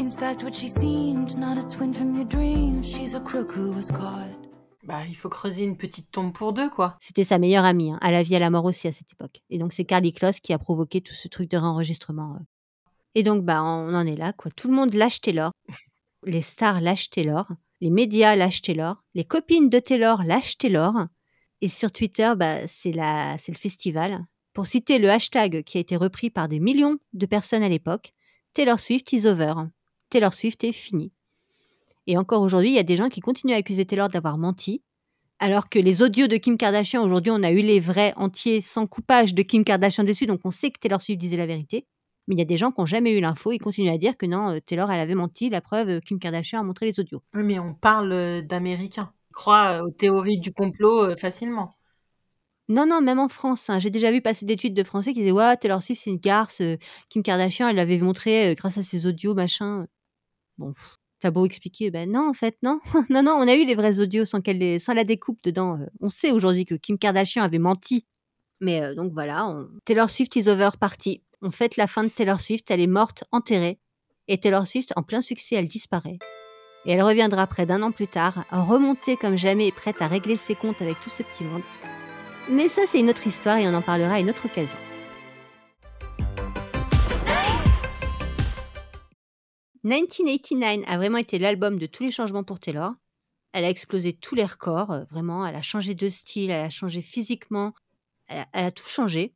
In 0.01 0.11
fact, 0.11 0.43
what 0.43 0.53
she 0.57 0.69
seemed, 0.69 1.38
not 1.38 1.57
a 1.57 1.62
twin 1.62 1.93
from 1.93 2.17
your 2.17 2.25
dreams. 2.25 2.85
She's 2.85 3.15
a 3.15 3.21
crook 3.21 3.53
who 3.53 3.71
was 3.71 3.93
caught. 3.93 4.35
Bah, 4.83 5.05
il 5.07 5.15
faut 5.15 5.29
creuser 5.29 5.62
une 5.62 5.77
petite 5.77 6.11
tombe 6.11 6.33
pour 6.33 6.53
deux, 6.53 6.69
quoi. 6.69 6.97
C'était 6.99 7.23
sa 7.23 7.38
meilleure 7.38 7.65
amie, 7.65 7.93
hein, 7.93 7.99
à 8.01 8.11
la 8.11 8.25
vie, 8.25 8.35
à 8.35 8.41
la 8.41 8.51
mort 8.51 8.65
aussi 8.65 8.88
à 8.88 8.93
cette 8.93 9.12
époque. 9.12 9.41
Et 9.51 9.59
donc 9.59 9.73
c'est 9.73 9.85
Carly 9.85 10.12
Kloss 10.12 10.41
qui 10.41 10.53
a 10.53 10.59
provoqué 10.59 11.01
tout 11.01 11.15
ce 11.15 11.29
truc 11.29 11.49
de 11.49 11.57
réenregistrement. 11.57 12.35
euh. 12.35 12.45
Et 13.15 13.23
donc 13.23 13.45
bah 13.45 13.62
on 13.62 13.95
en 13.95 14.05
est 14.05 14.17
là, 14.17 14.33
quoi. 14.33 14.51
Tout 14.51 14.67
le 14.67 14.75
monde 14.75 14.95
lâche 14.95 15.21
Taylor. 15.21 15.53
Les 16.27 16.43
stars 16.43 16.81
lâchent 16.81 17.11
Taylor. 17.11 17.47
Les 17.81 17.91
médias 17.91 18.35
lâchent 18.35 18.62
Taylor. 18.62 18.97
Les 19.15 19.25
copines 19.25 19.69
de 19.69 19.79
Taylor 19.79 20.25
lâchent 20.25 20.59
Taylor. 20.59 21.07
Et 21.62 21.68
sur 21.68 21.92
Twitter, 21.92 22.33
bah, 22.37 22.66
c'est 22.66 22.92
le 22.92 23.55
festival. 23.55 24.27
Pour 24.53 24.66
citer 24.66 24.98
le 24.98 25.09
hashtag 25.09 25.62
qui 25.62 25.79
a 25.79 25.81
été 25.81 25.96
repris 25.96 26.29
par 26.29 26.48
des 26.48 26.59
millions 26.59 26.98
de 27.12 27.25
personnes 27.25 27.62
à 27.62 27.68
l'époque, 27.68 28.12
Taylor 28.53 28.81
Swift 28.81 29.12
is 29.12 29.27
over. 29.27 29.55
Taylor 30.11 30.35
Swift 30.35 30.64
est 30.64 30.72
fini. 30.72 31.12
Et 32.09 32.18
encore 32.18 32.42
aujourd'hui, 32.42 32.70
il 32.70 32.75
y 32.75 32.81
a 32.81 32.83
des 32.83 32.96
gens 32.96 33.09
qui 33.09 33.20
continuent 33.20 33.55
à 33.55 33.59
accuser 33.59 33.87
Taylor 33.87 34.09
d'avoir 34.09 34.38
menti, 34.38 34.83
alors 35.38 35.68
que 35.68 35.79
les 35.79 36.03
audios 36.03 36.27
de 36.27 36.37
Kim 36.37 36.57
Kardashian, 36.57 37.01
aujourd'hui, 37.03 37.31
on 37.31 37.44
a 37.44 37.53
eu 37.53 37.62
les 37.62 37.79
vrais 37.79 38.12
entiers 38.16 38.61
sans 38.61 38.88
coupage 38.88 39.33
de 39.33 39.42
Kim 39.42 39.62
Kardashian 39.62 40.03
dessus, 40.03 40.27
donc 40.27 40.40
on 40.44 40.51
sait 40.51 40.70
que 40.70 40.81
Taylor 40.81 41.01
Swift 41.01 41.20
disait 41.20 41.37
la 41.37 41.46
vérité. 41.46 41.87
Mais 42.27 42.35
il 42.35 42.38
y 42.38 42.42
a 42.42 42.44
des 42.44 42.57
gens 42.57 42.72
qui 42.72 42.81
n'ont 42.81 42.87
jamais 42.87 43.16
eu 43.16 43.20
l'info, 43.20 43.53
ils 43.53 43.59
continuent 43.59 43.92
à 43.92 43.98
dire 43.98 44.16
que 44.16 44.27
non, 44.27 44.51
euh, 44.51 44.61
Taylor, 44.61 44.90
elle 44.90 45.01
avait 45.01 45.14
menti, 45.14 45.48
la 45.48 45.61
preuve, 45.61 45.88
euh, 45.88 46.01
Kim 46.01 46.18
Kardashian 46.18 46.61
a 46.61 46.62
montré 46.64 46.87
les 46.87 46.98
audios. 46.98 47.22
Oui, 47.35 47.44
mais 47.44 47.59
on 47.61 47.75
parle 47.75 48.12
euh, 48.12 48.42
d'Américains. 48.42 49.12
Croient 49.33 49.81
euh, 49.81 49.87
aux 49.87 49.90
théories 49.90 50.38
du 50.38 50.53
complot 50.53 51.05
euh, 51.07 51.16
facilement. 51.16 51.75
Non, 52.68 52.87
non, 52.87 53.01
même 53.01 53.18
en 53.18 53.29
France, 53.29 53.68
hein, 53.68 53.81
j'ai 53.81 53.90
déjà 53.90 54.11
vu 54.12 54.23
passer 54.23 54.47
des 54.47 54.57
tweets 54.57 54.75
de 54.75 54.85
Français 54.85 55.12
qui 55.12 55.18
disaient 55.21 55.33
Ouais, 55.33 55.57
Taylor 55.57 55.83
Swift, 55.83 56.03
c'est 56.05 56.11
une 56.11 56.18
garce, 56.18 56.61
euh, 56.61 56.77
Kim 57.09 57.23
Kardashian, 57.23 57.68
elle 57.68 57.77
l'avait 57.77 57.99
montré 57.99 58.55
grâce 58.57 58.79
à 58.79 58.83
ses 58.83 59.05
audios, 59.07 59.35
machin. 59.35 59.87
Bon, 60.59 60.73
t'as 61.18 61.31
beau 61.31 61.45
expliquer, 61.45 61.90
ben 61.90 62.11
non, 62.11 62.29
en 62.29 62.33
fait, 62.33 62.57
non. 62.62 62.81
non, 63.11 63.23
non, 63.23 63.33
on 63.33 63.49
a 63.49 63.55
eu 63.57 63.66
les 63.66 63.75
vrais 63.75 63.99
audios 63.99 64.25
sans, 64.25 64.40
qu'elle 64.40 64.81
sans 64.81 64.95
la 64.95 65.05
découpe 65.05 65.42
dedans. 65.42 65.79
On 66.01 66.09
sait 66.09 66.31
aujourd'hui 66.31 66.64
que 66.64 66.77
Kim 66.77 66.99
Kardashian 66.99 67.42
avait 67.42 67.59
menti. 67.59 68.07
Mais 68.61 68.95
donc 68.95 69.12
voilà, 69.12 69.47
on- 69.49 69.68
Taylor 69.85 70.09
Swift 70.09 70.37
is 70.37 70.49
over 70.49 70.71
party. 70.81 71.23
On 71.42 71.51
fête 71.51 71.77
la 71.77 71.88
fin 71.88 72.05
de 72.05 72.09
Taylor 72.11 72.40
Swift, 72.40 72.71
elle 72.71 72.81
est 72.81 72.87
morte, 72.87 73.25
enterrée. 73.33 73.81
Et 74.29 74.38
Taylor 74.38 74.66
Swift, 74.66 74.92
en 74.95 75.03
plein 75.03 75.21
succès, 75.21 75.57
elle 75.57 75.66
disparaît. 75.66 76.18
Et 76.85 76.92
elle 76.92 77.03
reviendra 77.03 77.47
près 77.47 77.64
d'un 77.64 77.83
an 77.83 77.92
plus 77.92 78.09
tard, 78.09 78.45
remontée 78.51 79.16
comme 79.16 79.37
jamais 79.37 79.68
et 79.68 79.73
prête 79.73 80.03
à 80.03 80.09
régler 80.09 80.37
ses 80.37 80.57
comptes 80.57 80.83
avec 80.83 81.01
tout 81.01 81.11
ce 81.11 81.23
petit 81.23 81.45
monde. 81.45 81.62
Mais 82.49 82.68
ça, 82.68 82.83
c'est 82.87 82.99
une 82.99 83.11
autre 83.11 83.27
histoire 83.27 83.59
et 83.59 83.68
on 83.68 83.75
en 83.75 83.83
parlera 83.83 84.14
à 84.14 84.18
une 84.21 84.31
autre 84.31 84.47
occasion. 84.47 84.79
«1989 89.85 90.85
a 90.87 90.97
vraiment 90.97 91.18
été 91.18 91.38
l'album 91.38 91.79
de 91.79 91.87
tous 91.87 92.05
les 92.05 92.12
changements 92.12 92.45
pour 92.45 92.61
Taylor. 92.61 92.92
Elle 93.53 93.64
a 93.64 93.68
explosé 93.68 94.12
tous 94.12 94.35
les 94.35 94.45
records, 94.45 94.92
euh, 94.92 95.05
vraiment. 95.11 95.45
Elle 95.47 95.57
a 95.57 95.62
changé 95.62 95.95
de 95.95 96.09
style, 96.09 96.51
elle 96.51 96.66
a 96.66 96.71
changé 96.71 97.03
physiquement, 97.03 97.75
elle 98.29 98.47
a, 98.53 98.71
tout 98.71 98.87
changé. 98.87 99.35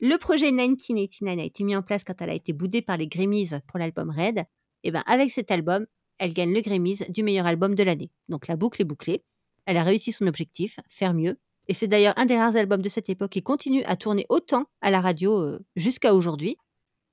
Le 0.00 0.16
projet 0.16 0.50
1989 0.50 1.38
a 1.38 1.44
été 1.44 1.64
mis 1.64 1.76
en 1.76 1.82
place 1.82 2.02
quand 2.02 2.20
elle 2.20 2.30
a 2.30 2.34
été 2.34 2.52
boudée 2.52 2.82
par 2.82 2.96
les 2.96 3.06
Grammys 3.06 3.50
pour 3.66 3.78
l'album 3.78 4.10
Red. 4.10 4.44
Et 4.82 4.90
ben 4.90 5.02
avec 5.06 5.30
cet 5.30 5.50
album, 5.50 5.86
elle 6.18 6.32
gagne 6.32 6.52
le 6.54 6.60
Grammys 6.60 7.02
du 7.08 7.22
meilleur 7.22 7.46
album 7.46 7.74
de 7.74 7.82
l'année. 7.82 8.10
Donc 8.28 8.46
la 8.48 8.56
boucle 8.56 8.82
est 8.82 8.84
bouclée. 8.84 9.22
Elle 9.66 9.76
a 9.76 9.82
réussi 9.84 10.12
son 10.12 10.26
objectif, 10.26 10.78
faire 10.88 11.14
mieux. 11.14 11.38
Et 11.68 11.74
c'est 11.74 11.88
d'ailleurs 11.88 12.14
un 12.18 12.26
des 12.26 12.36
rares 12.36 12.56
albums 12.56 12.82
de 12.82 12.88
cette 12.88 13.08
époque 13.08 13.30
qui 13.32 13.42
continue 13.42 13.82
à 13.84 13.96
tourner 13.96 14.26
autant 14.28 14.66
à 14.82 14.90
la 14.90 15.00
radio 15.00 15.38
euh, 15.40 15.64
jusqu'à 15.76 16.14
aujourd'hui. 16.14 16.58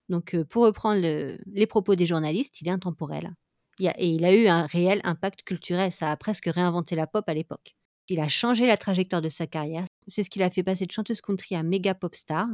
Donc, 0.09 0.33
euh, 0.35 0.43
pour 0.43 0.63
reprendre 0.65 1.01
le- 1.01 1.37
les 1.45 1.65
propos 1.67 1.95
des 1.95 2.05
journalistes, 2.05 2.59
il 2.61 2.67
est 2.67 2.71
intemporel. 2.71 3.33
A- 3.79 3.93
et 3.97 4.07
il 4.07 4.25
a 4.25 4.35
eu 4.35 4.47
un 4.47 4.65
réel 4.65 4.99
impact 5.05 5.43
culturel. 5.43 5.91
Ça 5.93 6.11
a 6.11 6.17
presque 6.17 6.47
réinventé 6.47 6.95
la 6.97 7.07
pop 7.07 7.23
à 7.29 7.33
l'époque. 7.33 7.75
Il 8.09 8.19
a 8.19 8.27
changé 8.27 8.67
la 8.67 8.75
trajectoire 8.75 9.21
de 9.21 9.29
sa 9.29 9.47
carrière. 9.47 9.85
C'est 10.07 10.23
ce 10.23 10.29
qui 10.29 10.39
l'a 10.39 10.49
fait 10.49 10.63
passer 10.63 10.85
de 10.85 10.91
chanteuse 10.91 11.21
country 11.21 11.55
à 11.55 11.63
méga 11.63 11.93
pop 11.95 12.13
star. 12.13 12.47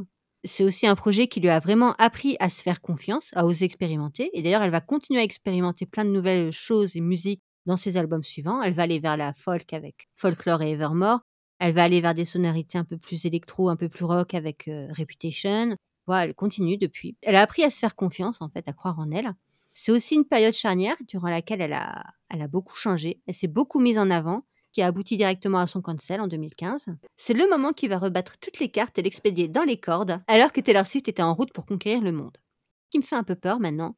C'est 0.44 0.64
aussi 0.64 0.86
un 0.86 0.94
projet 0.94 1.26
qui 1.26 1.40
lui 1.40 1.48
a 1.48 1.58
vraiment 1.58 1.94
appris 1.98 2.36
à 2.38 2.48
se 2.48 2.62
faire 2.62 2.80
confiance, 2.80 3.30
à 3.34 3.44
oser 3.44 3.64
expérimenter. 3.64 4.30
Et 4.32 4.42
d'ailleurs, 4.42 4.62
elle 4.62 4.70
va 4.70 4.80
continuer 4.80 5.20
à 5.20 5.24
expérimenter 5.24 5.84
plein 5.84 6.04
de 6.04 6.10
nouvelles 6.10 6.52
choses 6.52 6.96
et 6.96 7.00
musiques 7.00 7.42
dans 7.66 7.76
ses 7.76 7.96
albums 7.96 8.22
suivants. 8.22 8.62
Elle 8.62 8.74
va 8.74 8.84
aller 8.84 9.00
vers 9.00 9.16
la 9.16 9.34
folk 9.34 9.72
avec 9.72 10.08
Folklore 10.16 10.62
et 10.62 10.72
Evermore. 10.72 11.20
Elle 11.58 11.74
va 11.74 11.82
aller 11.82 12.00
vers 12.00 12.14
des 12.14 12.24
sonorités 12.24 12.78
un 12.78 12.84
peu 12.84 12.98
plus 12.98 13.24
électro, 13.24 13.68
un 13.68 13.76
peu 13.76 13.88
plus 13.88 14.04
rock 14.04 14.34
avec 14.34 14.68
euh, 14.68 14.86
Reputation. 14.96 15.76
Voilà, 16.06 16.26
elle 16.26 16.34
continue 16.34 16.78
depuis. 16.78 17.16
Elle 17.22 17.36
a 17.36 17.42
appris 17.42 17.64
à 17.64 17.70
se 17.70 17.78
faire 17.78 17.96
confiance, 17.96 18.40
en 18.40 18.48
fait, 18.48 18.68
à 18.68 18.72
croire 18.72 18.98
en 18.98 19.10
elle. 19.10 19.32
C'est 19.72 19.92
aussi 19.92 20.14
une 20.14 20.24
période 20.24 20.54
charnière 20.54 20.96
durant 21.06 21.28
laquelle 21.28 21.60
elle 21.60 21.72
a, 21.72 22.04
elle 22.30 22.42
a 22.42 22.48
beaucoup 22.48 22.76
changé. 22.76 23.20
Elle 23.26 23.34
s'est 23.34 23.48
beaucoup 23.48 23.80
mise 23.80 23.98
en 23.98 24.10
avant, 24.10 24.44
qui 24.78 24.82
a 24.82 24.86
abouti 24.86 25.16
directement 25.16 25.58
à 25.58 25.66
son 25.66 25.82
cancel 25.82 26.20
en 26.20 26.28
2015. 26.28 26.86
C'est 27.16 27.34
le 27.34 27.48
moment 27.50 27.72
qui 27.72 27.88
va 27.88 27.98
rebattre 27.98 28.38
toutes 28.38 28.60
les 28.60 28.70
cartes 28.70 28.96
et 28.96 29.02
l'expédier 29.02 29.48
dans 29.48 29.64
les 29.64 29.80
cordes, 29.80 30.20
alors 30.28 30.52
que 30.52 30.60
Taylor 30.60 30.86
Swift 30.86 31.08
était 31.08 31.20
en 31.20 31.34
route 31.34 31.52
pour 31.52 31.66
conquérir 31.66 32.00
le 32.00 32.12
monde. 32.12 32.38
Ce 32.84 32.90
qui 32.92 32.98
me 32.98 33.02
fait 33.02 33.16
un 33.16 33.24
peu 33.24 33.34
peur 33.34 33.58
maintenant, 33.58 33.96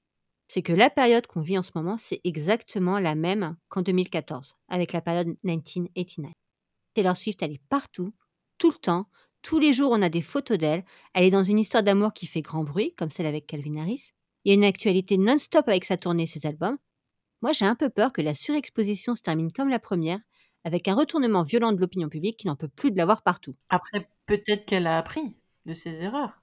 c'est 0.49 0.63
que 0.63 0.73
la 0.73 0.89
période 0.89 1.27
qu'on 1.27 1.43
vit 1.43 1.59
en 1.59 1.63
ce 1.63 1.73
moment, 1.75 1.99
c'est 1.99 2.23
exactement 2.25 2.99
la 2.99 3.15
même 3.15 3.59
qu'en 3.69 3.83
2014, 3.83 4.55
avec 4.69 4.95
la 4.95 5.03
période 5.03 5.37
1989. 5.45 6.33
Taylor 6.95 7.15
Swift, 7.15 7.43
elle 7.43 7.53
est 7.53 7.63
partout, 7.69 8.15
tout 8.57 8.71
le 8.71 8.79
temps. 8.79 9.07
Tous 9.43 9.59
les 9.59 9.75
jours, 9.75 9.91
on 9.93 10.01
a 10.01 10.09
des 10.09 10.23
photos 10.23 10.57
d'elle. 10.57 10.87
Elle 11.13 11.25
est 11.25 11.31
dans 11.31 11.45
une 11.45 11.59
histoire 11.59 11.83
d'amour 11.83 12.15
qui 12.15 12.27
fait 12.27 12.41
grand 12.41 12.65
bruit, 12.65 12.95
comme 12.95 13.11
celle 13.11 13.27
avec 13.27 13.47
Calvin 13.47 13.77
Harris. 13.77 14.13
Il 14.45 14.49
y 14.49 14.53
a 14.53 14.55
une 14.55 14.65
actualité 14.65 15.19
non-stop 15.19 15.69
avec 15.69 15.85
sa 15.85 15.99
tournée 15.99 16.23
et 16.23 16.27
ses 16.27 16.47
albums. 16.47 16.79
Moi, 17.43 17.53
j'ai 17.53 17.67
un 17.67 17.75
peu 17.75 17.91
peur 17.91 18.15
que 18.15 18.23
la 18.23 18.33
surexposition 18.33 19.15
se 19.15 19.21
termine 19.21 19.53
comme 19.53 19.69
la 19.69 19.79
première, 19.79 20.21
avec 20.65 20.89
un 20.89 20.95
retournement 20.95 21.43
violent 21.43 21.73
de 21.73 21.81
l'opinion 21.81 22.09
publique 22.09 22.37
qui 22.37 22.47
n'en 22.47 22.57
peut 22.57 22.69
plus 22.69 22.91
de 22.91 22.97
l'avoir 22.97 23.23
partout. 23.23 23.55
Après, 23.69 24.09
peut-être 24.27 24.67
qu'elle 24.67 24.87
a 24.87 24.99
appris 24.99 25.37
de 25.67 25.75
ses 25.75 25.91
erreurs. 25.91 26.41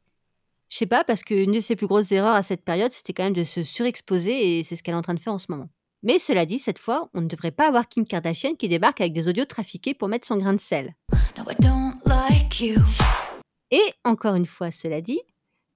Je 0.69 0.77
sais 0.77 0.85
pas, 0.85 1.03
parce 1.03 1.23
qu'une 1.23 1.53
de 1.53 1.59
ses 1.59 1.75
plus 1.75 1.87
grosses 1.87 2.11
erreurs 2.11 2.35
à 2.35 2.43
cette 2.43 2.63
période, 2.63 2.91
c'était 2.91 3.13
quand 3.13 3.23
même 3.23 3.33
de 3.33 3.43
se 3.43 3.63
surexposer, 3.63 4.59
et 4.59 4.63
c'est 4.63 4.75
ce 4.75 4.83
qu'elle 4.83 4.95
est 4.95 4.97
en 4.97 5.01
train 5.01 5.13
de 5.13 5.19
faire 5.19 5.33
en 5.33 5.37
ce 5.37 5.49
moment. 5.49 5.69
Mais 6.03 6.19
cela 6.19 6.45
dit, 6.45 6.59
cette 6.59 6.79
fois, 6.79 7.09
on 7.13 7.21
ne 7.21 7.27
devrait 7.27 7.51
pas 7.51 7.67
avoir 7.67 7.87
Kim 7.87 8.05
Kardashian 8.05 8.55
qui 8.55 8.69
débarque 8.69 9.01
avec 9.01 9.13
des 9.13 9.27
audios 9.27 9.45
trafiqués 9.45 9.93
pour 9.93 10.07
mettre 10.07 10.27
son 10.27 10.37
grain 10.37 10.53
de 10.53 10.59
sel. 10.59 10.95
No, 11.37 11.43
I 11.49 11.55
don't 11.59 11.95
like 12.05 12.59
you. 12.59 12.81
Et 13.71 13.93
encore 14.03 14.35
une 14.35 14.45
fois, 14.45 14.71
cela 14.71 15.01
dit, 15.01 15.19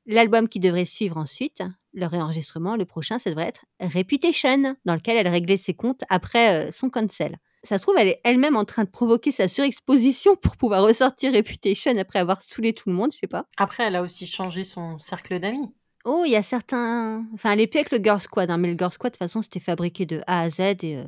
l'album 0.05 0.47
qui 0.47 0.59
devrait 0.59 0.85
suivre 0.85 1.17
ensuite, 1.17 1.63
le 1.93 2.05
réenregistrement, 2.05 2.75
le 2.75 2.85
prochain, 2.85 3.19
ça 3.19 3.29
devrait 3.29 3.47
être 3.47 3.65
Reputation, 3.79 4.75
dans 4.85 4.95
lequel 4.95 5.17
elle 5.17 5.27
réglait 5.27 5.57
ses 5.57 5.73
comptes 5.73 6.03
après 6.09 6.67
euh, 6.67 6.71
son 6.71 6.89
cancel. 6.89 7.37
Ça 7.63 7.77
se 7.77 7.83
trouve, 7.83 7.95
elle 7.97 8.07
est 8.07 8.21
elle-même 8.23 8.55
en 8.55 8.65
train 8.65 8.83
de 8.83 8.89
provoquer 8.89 9.31
sa 9.31 9.47
surexposition 9.47 10.35
pour 10.35 10.57
pouvoir 10.57 10.83
ressortir 10.83 11.33
Reputation 11.33 11.95
après 11.97 12.19
avoir 12.19 12.41
saoulé 12.41 12.73
tout 12.73 12.89
le 12.89 12.95
monde, 12.95 13.11
je 13.13 13.19
sais 13.19 13.27
pas. 13.27 13.45
Après, 13.57 13.83
elle 13.83 13.95
a 13.95 14.01
aussi 14.01 14.25
changé 14.25 14.63
son 14.63 14.97
cercle 14.97 15.39
d'amis. 15.39 15.71
Oh, 16.03 16.23
il 16.25 16.31
y 16.31 16.35
a 16.35 16.43
certains. 16.43 17.25
Enfin, 17.33 17.51
elle 17.51 17.61
est 17.61 17.67
plus 17.67 17.79
avec 17.79 17.91
le 17.91 17.99
Girl 18.03 18.19
Squad, 18.19 18.49
hein, 18.49 18.57
mais 18.57 18.71
le 18.71 18.77
Girl 18.77 18.91
Squad, 18.91 19.11
de 19.11 19.17
toute 19.17 19.19
façon, 19.19 19.41
c'était 19.41 19.59
fabriqué 19.59 20.05
de 20.05 20.21
A 20.25 20.41
à 20.41 20.49
Z. 20.49 20.59
Et, 20.81 20.97
euh, 20.97 21.05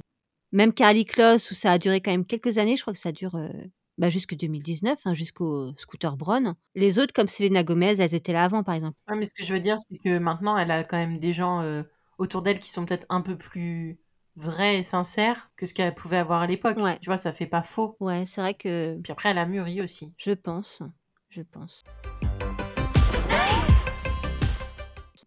même 0.51 0.71
Carly 0.71 1.05
Kloss, 1.05 1.49
où 1.49 1.55
ça 1.55 1.71
a 1.71 1.77
duré 1.79 1.99
quand 1.99 2.11
même 2.11 2.25
quelques 2.25 2.59
années, 2.59 2.75
je 2.75 2.81
crois 2.81 2.93
que 2.93 2.99
ça 2.99 3.11
dure 3.11 3.33
euh, 3.35 3.49
bah, 3.97 4.09
jusque 4.09 4.35
2019, 4.35 4.99
hein, 5.05 5.13
jusqu'au 5.15 5.73
Scooter 5.77 6.15
Braun. 6.15 6.55
Les 6.75 6.99
autres, 6.99 7.11
comme 7.13 7.27
Selena 7.27 7.63
Gomez, 7.63 7.95
elles 7.99 8.13
étaient 8.13 8.33
là 8.33 8.43
avant, 8.43 8.63
par 8.63 8.75
exemple. 8.75 8.95
Ouais, 9.09 9.17
mais 9.17 9.25
ce 9.25 9.33
que 9.33 9.43
je 9.43 9.53
veux 9.53 9.59
dire, 9.59 9.77
c'est 9.79 9.97
que 9.97 10.19
maintenant, 10.19 10.55
elle 10.55 10.69
a 10.69 10.83
quand 10.83 10.97
même 10.97 11.17
des 11.17 11.33
gens 11.33 11.61
euh, 11.61 11.81
autour 12.19 12.43
d'elle 12.43 12.59
qui 12.59 12.69
sont 12.69 12.85
peut-être 12.85 13.07
un 13.09 13.21
peu 13.21 13.35
plus 13.35 13.97
vrais 14.35 14.79
et 14.79 14.83
sincères 14.83 15.51
que 15.55 15.65
ce 15.65 15.73
qu'elle 15.73 15.93
pouvait 15.95 16.17
avoir 16.17 16.41
à 16.41 16.47
l'époque. 16.47 16.77
Ouais. 16.77 16.97
Tu 16.99 17.07
vois, 17.09 17.17
ça 17.17 17.33
fait 17.33 17.45
pas 17.45 17.61
faux. 17.63 17.95
Ouais, 17.99 18.25
c'est 18.25 18.41
vrai 18.41 18.53
que 18.53 18.99
Puis 19.01 19.11
après, 19.11 19.29
elle 19.29 19.37
a 19.37 19.45
mûri 19.45 19.81
aussi. 19.81 20.13
je 20.17 20.31
pense. 20.31 20.81
Je 21.29 21.41
pense. 21.41 21.83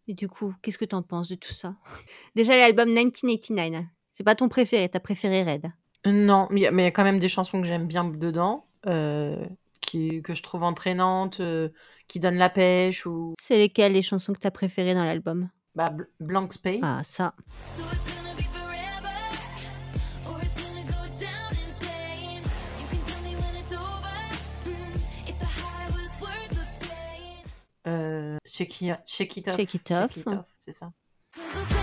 Et 0.09 0.15
du 0.15 0.29
coup, 0.29 0.55
qu'est-ce 0.63 0.79
que 0.79 0.85
t'en 0.85 1.03
penses 1.03 1.29
de 1.29 1.35
tout 1.35 1.53
ça? 1.53 1.75
Déjà, 2.37 2.57
l'album 2.57 2.89
1989, 2.93 3.85
c'est 4.13 4.25
pas 4.25 4.35
ton 4.37 4.49
préféré, 4.49 4.89
t'as 4.89 5.01
préféré 5.01 5.43
Red. 5.43 5.67
Non, 6.07 6.47
mais 6.51 6.61
il 6.61 6.63
y 6.63 6.67
a- 6.67 6.71
mais 6.71 6.83
il 6.83 6.85
y 6.85 6.89
a 6.89 6.93
quand 6.93 7.03
même 7.05 7.19
des 7.19 7.29
chansons 7.29 7.61
que 7.61 7.67
j'aime 7.67 7.89
bien 7.89 8.05
dedans, 8.05 8.67
euh, 8.87 9.45
qui, 9.81 10.23
que 10.23 10.35
je 10.35 10.43
trouve 10.45 10.63
entraînantes, 10.63 11.41
euh, 11.41 11.71
qui 12.07 12.21
donnent 12.21 12.37
la 12.39 12.51
pêche, 12.51 13.05
ou 13.07 13.35
C'est 13.43 13.59
lesquelles 13.59 13.93
les 13.95 14.03
chansons 14.03 14.33
que 14.33 14.39
t'as 14.39 14.53
préférées 14.53 14.95
dans 14.95 15.05
l'album? 15.05 15.49
Bah, 15.75 15.91
Bl- 15.91 16.07
Blank 16.21 16.53
Space. 16.53 16.81
Ah, 16.83 17.03
ça. 17.03 17.35
So 17.77 17.83
Shake 28.57 28.81
it, 28.83 28.97
shake 29.07 29.37
it 29.37 29.49
off. 29.49 29.57
Shake 29.57 29.75
it 29.75 29.91
off. 29.93 30.49
c'est 30.59 30.73
ça. 30.73 30.91
Off. 31.37 31.77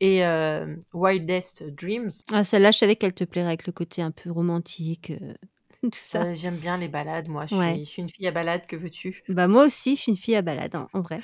Et 0.00 0.24
euh, 0.24 0.76
Wildest 0.92 1.64
Dreams. 1.74 2.10
Ah, 2.32 2.44
celle-là, 2.44 2.70
je 2.70 2.78
savais 2.78 2.96
qu'elle 2.96 3.14
te 3.14 3.24
plairait 3.24 3.48
avec 3.48 3.66
le 3.66 3.72
côté 3.72 4.02
un 4.02 4.10
peu 4.10 4.30
romantique, 4.30 5.10
euh, 5.10 5.34
tout 5.82 5.90
ça. 5.94 6.24
Euh, 6.24 6.34
J'aime 6.34 6.56
bien 6.56 6.76
les 6.76 6.88
balades, 6.88 7.28
moi. 7.28 7.42
Je 7.46 7.54
suis, 7.54 7.56
Ouais. 7.56 7.78
je 7.78 7.84
suis 7.84 8.02
une 8.02 8.10
fille 8.10 8.26
à 8.26 8.30
balade, 8.32 8.66
que 8.66 8.76
veux-tu? 8.76 9.22
Bah 9.28 9.46
moi 9.48 9.64
aussi, 9.64 9.96
je 9.96 10.02
suis 10.02 10.12
une 10.12 10.18
fille 10.18 10.36
à 10.36 10.42
balade, 10.42 10.76
en, 10.76 10.86
en 10.92 11.00
vrai. 11.00 11.20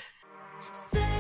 Say 0.73 1.12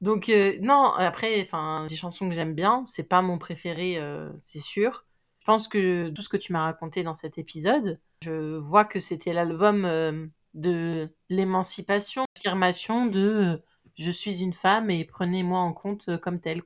Donc, 0.00 0.30
euh, 0.30 0.56
non, 0.60 0.92
après, 0.96 1.42
enfin, 1.42 1.86
des 1.86 1.96
chansons 1.96 2.28
que 2.28 2.34
j'aime 2.34 2.54
bien, 2.54 2.84
c'est 2.86 3.02
pas 3.02 3.20
mon 3.20 3.38
préféré, 3.38 3.98
euh, 3.98 4.30
c'est 4.38 4.60
sûr. 4.60 5.04
Je 5.40 5.44
pense 5.44 5.68
que 5.68 6.08
tout 6.10 6.22
ce 6.22 6.28
que 6.28 6.36
tu 6.36 6.52
m'as 6.52 6.64
raconté 6.64 7.02
dans 7.02 7.14
cet 7.14 7.38
épisode, 7.38 7.98
je 8.22 8.56
vois 8.58 8.84
que 8.84 8.98
c'était 8.98 9.32
l'album 9.32 9.84
euh, 9.84 10.26
de 10.54 11.10
l'émancipation, 11.28 12.24
l'affirmation 12.36 13.06
de 13.06 13.62
je 13.96 14.10
suis 14.10 14.40
une 14.40 14.54
femme 14.54 14.88
et 14.90 15.04
prenez-moi 15.04 15.58
en 15.58 15.74
compte 15.74 16.16
comme 16.20 16.40
telle. 16.40 16.62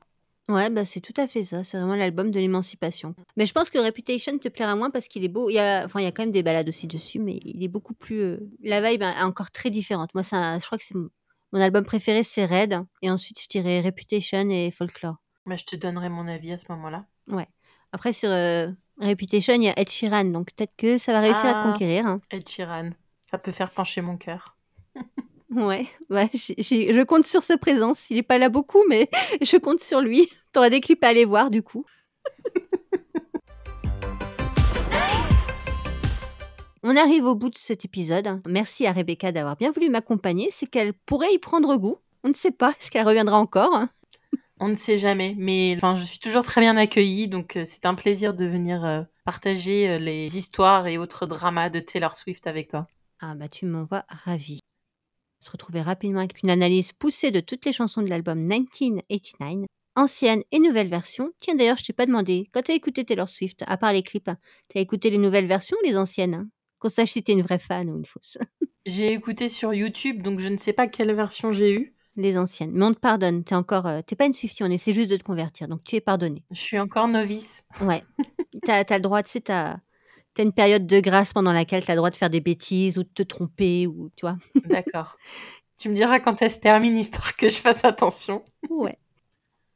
Ouais, 0.47 0.69
bah 0.69 0.85
c'est 0.85 1.01
tout 1.01 1.13
à 1.17 1.27
fait 1.27 1.43
ça. 1.43 1.63
C'est 1.63 1.77
vraiment 1.77 1.95
l'album 1.95 2.31
de 2.31 2.39
l'émancipation. 2.39 3.15
Mais 3.35 3.45
je 3.45 3.51
pense 3.51 3.69
que 3.69 3.79
Reputation 3.79 4.37
te 4.37 4.47
plaira 4.47 4.75
moins 4.75 4.91
parce 4.91 5.07
qu'il 5.07 5.25
est 5.25 5.29
beau. 5.29 5.49
Il 5.49 5.53
y 5.53 5.59
a, 5.59 5.83
enfin, 5.83 5.99
il 5.99 6.03
y 6.03 6.07
a 6.07 6.11
quand 6.11 6.21
même 6.21 6.31
des 6.31 6.43
balades 6.43 6.69
aussi 6.69 6.87
dessus, 6.87 7.19
mais 7.19 7.39
il 7.43 7.63
est 7.63 7.67
beaucoup 7.67 7.95
plus. 7.95 8.37
La 8.61 8.79
vibe 8.79 9.01
est 9.01 9.23
encore 9.23 9.51
très 9.51 9.71
différente. 9.71 10.13
Moi, 10.13 10.23
ça, 10.23 10.59
je 10.59 10.65
crois 10.65 10.77
que 10.77 10.83
c'est 10.83 10.95
mon 11.55 11.61
album 11.61 11.85
préféré, 11.85 12.23
c'est 12.23 12.45
Red. 12.45 12.79
Et 13.01 13.09
ensuite, 13.09 13.41
je 13.41 13.47
dirais 13.47 13.81
Reputation 13.81 14.49
et 14.49 14.69
Folklore. 14.71 15.15
Mais 15.45 15.57
je 15.57 15.65
te 15.65 15.75
donnerai 15.75 16.09
mon 16.09 16.27
avis 16.27 16.51
à 16.51 16.57
ce 16.59 16.65
moment-là. 16.69 17.05
Après, 17.91 18.11
sur 18.13 18.29
euh, 18.29 18.69
Reputation, 18.99 19.53
il 19.53 19.63
y 19.63 19.69
a 19.69 19.79
Ed 19.79 19.89
Sheeran. 19.89 20.25
Donc 20.25 20.51
peut-être 20.53 20.73
que 20.77 20.97
ça 20.97 21.13
va 21.13 21.21
réussir 21.21 21.45
à 21.45 21.53
te 21.53 21.57
Ah. 21.57 21.71
conquérir. 21.71 22.05
hein. 22.05 22.19
Ed 22.29 22.47
Sheeran, 22.49 22.89
ça 23.31 23.37
peut 23.37 23.53
faire 23.53 23.71
pencher 23.71 24.01
mon 24.01 24.17
cœur. 24.17 24.57
Ouais, 25.51 25.85
ouais 26.09 26.29
j'ai- 26.33 26.91
je 26.91 27.01
compte 27.03 27.27
sur 27.27 27.43
sa 27.43 27.57
présence. 27.57 28.09
Il 28.09 28.17
est 28.17 28.23
pas 28.23 28.39
là 28.39 28.49
beaucoup, 28.49 28.83
mais 28.89 29.07
je 29.41 29.57
compte 29.57 29.79
sur 29.79 30.01
lui. 30.01 30.27
T'auras 30.51 30.69
des 30.71 30.81
clips 30.81 31.03
à 31.03 31.09
aller 31.09 31.23
voir, 31.23 31.51
du 31.51 31.61
coup. 31.61 31.85
On 36.87 36.95
arrive 36.97 37.25
au 37.25 37.33
bout 37.33 37.49
de 37.49 37.57
cet 37.57 37.83
épisode. 37.83 38.43
Merci 38.47 38.85
à 38.85 38.91
Rebecca 38.91 39.31
d'avoir 39.31 39.55
bien 39.55 39.71
voulu 39.71 39.89
m'accompagner. 39.89 40.49
C'est 40.51 40.67
qu'elle 40.67 40.93
pourrait 40.93 41.33
y 41.33 41.39
prendre 41.39 41.77
goût. 41.77 41.97
On 42.23 42.27
ne 42.29 42.35
sait 42.35 42.51
pas. 42.51 42.73
Est-ce 42.79 42.91
qu'elle 42.91 43.07
reviendra 43.07 43.39
encore? 43.39 43.87
On 44.59 44.67
ne 44.67 44.75
sait 44.75 44.99
jamais, 44.99 45.33
mais 45.35 45.73
enfin, 45.77 45.95
je 45.95 46.03
suis 46.03 46.19
toujours 46.19 46.43
très 46.43 46.61
bien 46.61 46.77
accueillie, 46.77 47.27
donc 47.27 47.55
euh, 47.55 47.63
c'est 47.65 47.87
un 47.87 47.95
plaisir 47.95 48.35
de 48.35 48.45
venir 48.45 48.85
euh, 48.85 49.01
partager 49.23 49.89
euh, 49.89 49.97
les 49.97 50.37
histoires 50.37 50.85
et 50.85 50.99
autres 50.99 51.25
dramas 51.25 51.69
de 51.69 51.79
Taylor 51.79 52.15
Swift 52.15 52.45
avec 52.45 52.69
toi. 52.69 52.85
Ah 53.19 53.33
bah 53.33 53.49
tu 53.49 53.65
m'envoies 53.65 54.05
ravie. 54.07 54.59
Se 55.39 55.49
retrouver 55.49 55.81
rapidement 55.81 56.19
avec 56.19 56.43
une 56.43 56.51
analyse 56.51 56.91
poussée 56.93 57.31
de 57.31 57.39
toutes 57.39 57.65
les 57.65 57.73
chansons 57.73 58.03
de 58.03 58.09
l'album 58.09 58.37
1989, 58.37 59.65
ancienne 59.95 60.43
et 60.51 60.59
nouvelle 60.59 60.89
version. 60.89 61.31
Tiens 61.39 61.55
d'ailleurs, 61.55 61.77
je 61.77 61.83
t'ai 61.85 61.93
pas 61.93 62.05
demandé, 62.05 62.47
quand 62.53 62.61
t'as 62.61 62.75
écouté 62.75 63.03
Taylor 63.05 63.27
Swift, 63.27 63.63
à 63.65 63.75
part 63.75 63.91
les 63.91 64.03
clips, 64.03 64.29
t'as 64.69 64.79
écouté 64.79 65.09
les 65.09 65.17
nouvelles 65.17 65.47
versions 65.47 65.77
ou 65.81 65.87
les 65.87 65.97
anciennes? 65.97 66.47
Qu'on 66.85 66.89
sache 66.89 67.13
si 67.13 67.23
t'es 67.23 67.31
une 67.33 67.41
vraie 67.41 67.57
fan 67.57 67.89
ou 67.89 67.97
une 67.97 68.05
fausse. 68.05 68.37
J'ai 68.85 69.11
écouté 69.11 69.49
sur 69.49 69.73
YouTube, 69.73 70.21
donc 70.21 70.39
je 70.39 70.49
ne 70.49 70.57
sais 70.57 70.71
pas 70.71 70.85
quelle 70.85 71.11
version 71.15 71.51
j'ai 71.51 71.73
eue. 71.73 71.95
Les 72.15 72.37
anciennes. 72.37 72.69
Mais 72.73 72.85
on 72.85 72.93
te 72.93 72.99
pardonne, 72.99 73.43
t'es 73.43 73.55
encore... 73.55 73.87
euh, 73.87 74.01
t'es 74.05 74.15
pas 74.15 74.27
une 74.27 74.33
Swiftie, 74.33 74.63
on 74.63 74.69
essaie 74.69 74.93
juste 74.93 75.09
de 75.09 75.17
te 75.17 75.23
convertir, 75.23 75.67
donc 75.67 75.83
tu 75.83 75.95
es 75.95 75.99
pardonné. 75.99 76.43
Je 76.51 76.59
suis 76.59 76.77
encore 76.77 77.07
novice. 77.07 77.63
Ouais. 77.81 78.03
t'as 78.61 78.83
as 78.87 78.97
le 78.97 79.01
droit, 79.01 79.23
tu 79.23 79.31
sais, 79.31 79.41
t'as... 79.41 79.77
T'as 80.35 80.43
une 80.43 80.53
période 80.53 80.85
de 80.85 80.99
grâce 80.99 81.33
pendant 81.33 81.53
laquelle 81.53 81.83
t'as 81.83 81.93
le 81.93 81.97
droit 81.97 82.11
de 82.11 82.17
faire 82.17 82.29
des 82.29 82.39
bêtises 82.39 82.99
ou 82.99 83.03
de 83.03 83.09
te 83.11 83.23
tromper 83.23 83.87
ou 83.87 84.11
tu 84.15 84.27
vois. 84.27 84.37
D'accord. 84.65 85.17
tu 85.79 85.89
me 85.89 85.95
diras 85.95 86.19
quand 86.19 86.39
elle 86.43 86.51
se 86.51 86.59
termine, 86.59 86.95
histoire 86.99 87.35
que 87.35 87.49
je 87.49 87.57
fasse 87.57 87.83
attention. 87.83 88.43
Ouais. 88.69 88.99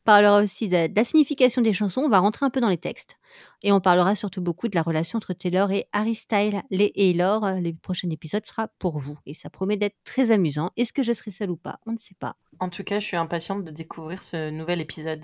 On 0.09 0.11
parlera 0.11 0.41
aussi 0.41 0.67
de, 0.67 0.87
de 0.87 0.95
la 0.95 1.03
signification 1.03 1.61
des 1.61 1.71
chansons. 1.71 2.01
On 2.01 2.09
va 2.09 2.17
rentrer 2.17 2.43
un 2.43 2.49
peu 2.49 2.59
dans 2.59 2.67
les 2.67 2.79
textes. 2.79 3.17
Et 3.61 3.71
on 3.71 3.79
parlera 3.79 4.15
surtout 4.15 4.41
beaucoup 4.41 4.67
de 4.67 4.73
la 4.73 4.81
relation 4.81 5.17
entre 5.17 5.33
Taylor 5.33 5.69
et 5.69 5.85
Harry 5.93 6.15
Styles. 6.15 6.63
Les 6.71 6.91
et 6.95 7.15
euh, 7.21 7.59
le 7.59 7.73
prochain 7.73 8.09
épisode 8.09 8.43
sera 8.43 8.69
pour 8.79 8.97
vous. 8.97 9.19
Et 9.27 9.35
ça 9.35 9.51
promet 9.51 9.77
d'être 9.77 9.97
très 10.03 10.31
amusant. 10.31 10.71
Est-ce 10.77 10.93
que 10.93 11.03
je 11.03 11.13
serai 11.13 11.29
seule 11.29 11.51
ou 11.51 11.57
pas? 11.57 11.79
On 11.85 11.91
ne 11.91 11.99
sait 11.99 12.15
pas. 12.19 12.37
En 12.59 12.69
tout 12.69 12.83
cas, 12.83 12.99
je 12.99 13.05
suis 13.05 13.17
impatiente 13.17 13.63
de 13.63 13.69
découvrir 13.69 14.23
ce 14.23 14.49
nouvel 14.49 14.81
épisode. 14.81 15.23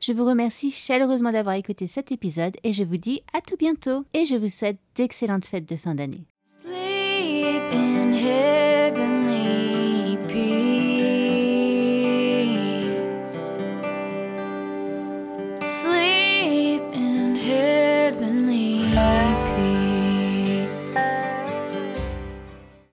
Je 0.00 0.12
vous 0.12 0.26
remercie 0.26 0.72
chaleureusement 0.72 1.30
d'avoir 1.30 1.54
écouté 1.54 1.86
cet 1.86 2.10
épisode 2.10 2.56
et 2.64 2.72
je 2.72 2.82
vous 2.82 2.96
dis 2.96 3.22
à 3.32 3.40
tout 3.40 3.56
bientôt. 3.56 4.04
Et 4.14 4.26
je 4.26 4.34
vous 4.34 4.50
souhaite 4.50 4.80
d'excellentes 4.96 5.44
fêtes 5.44 5.68
de 5.68 5.76
fin 5.76 5.94
d'année. 5.94 6.26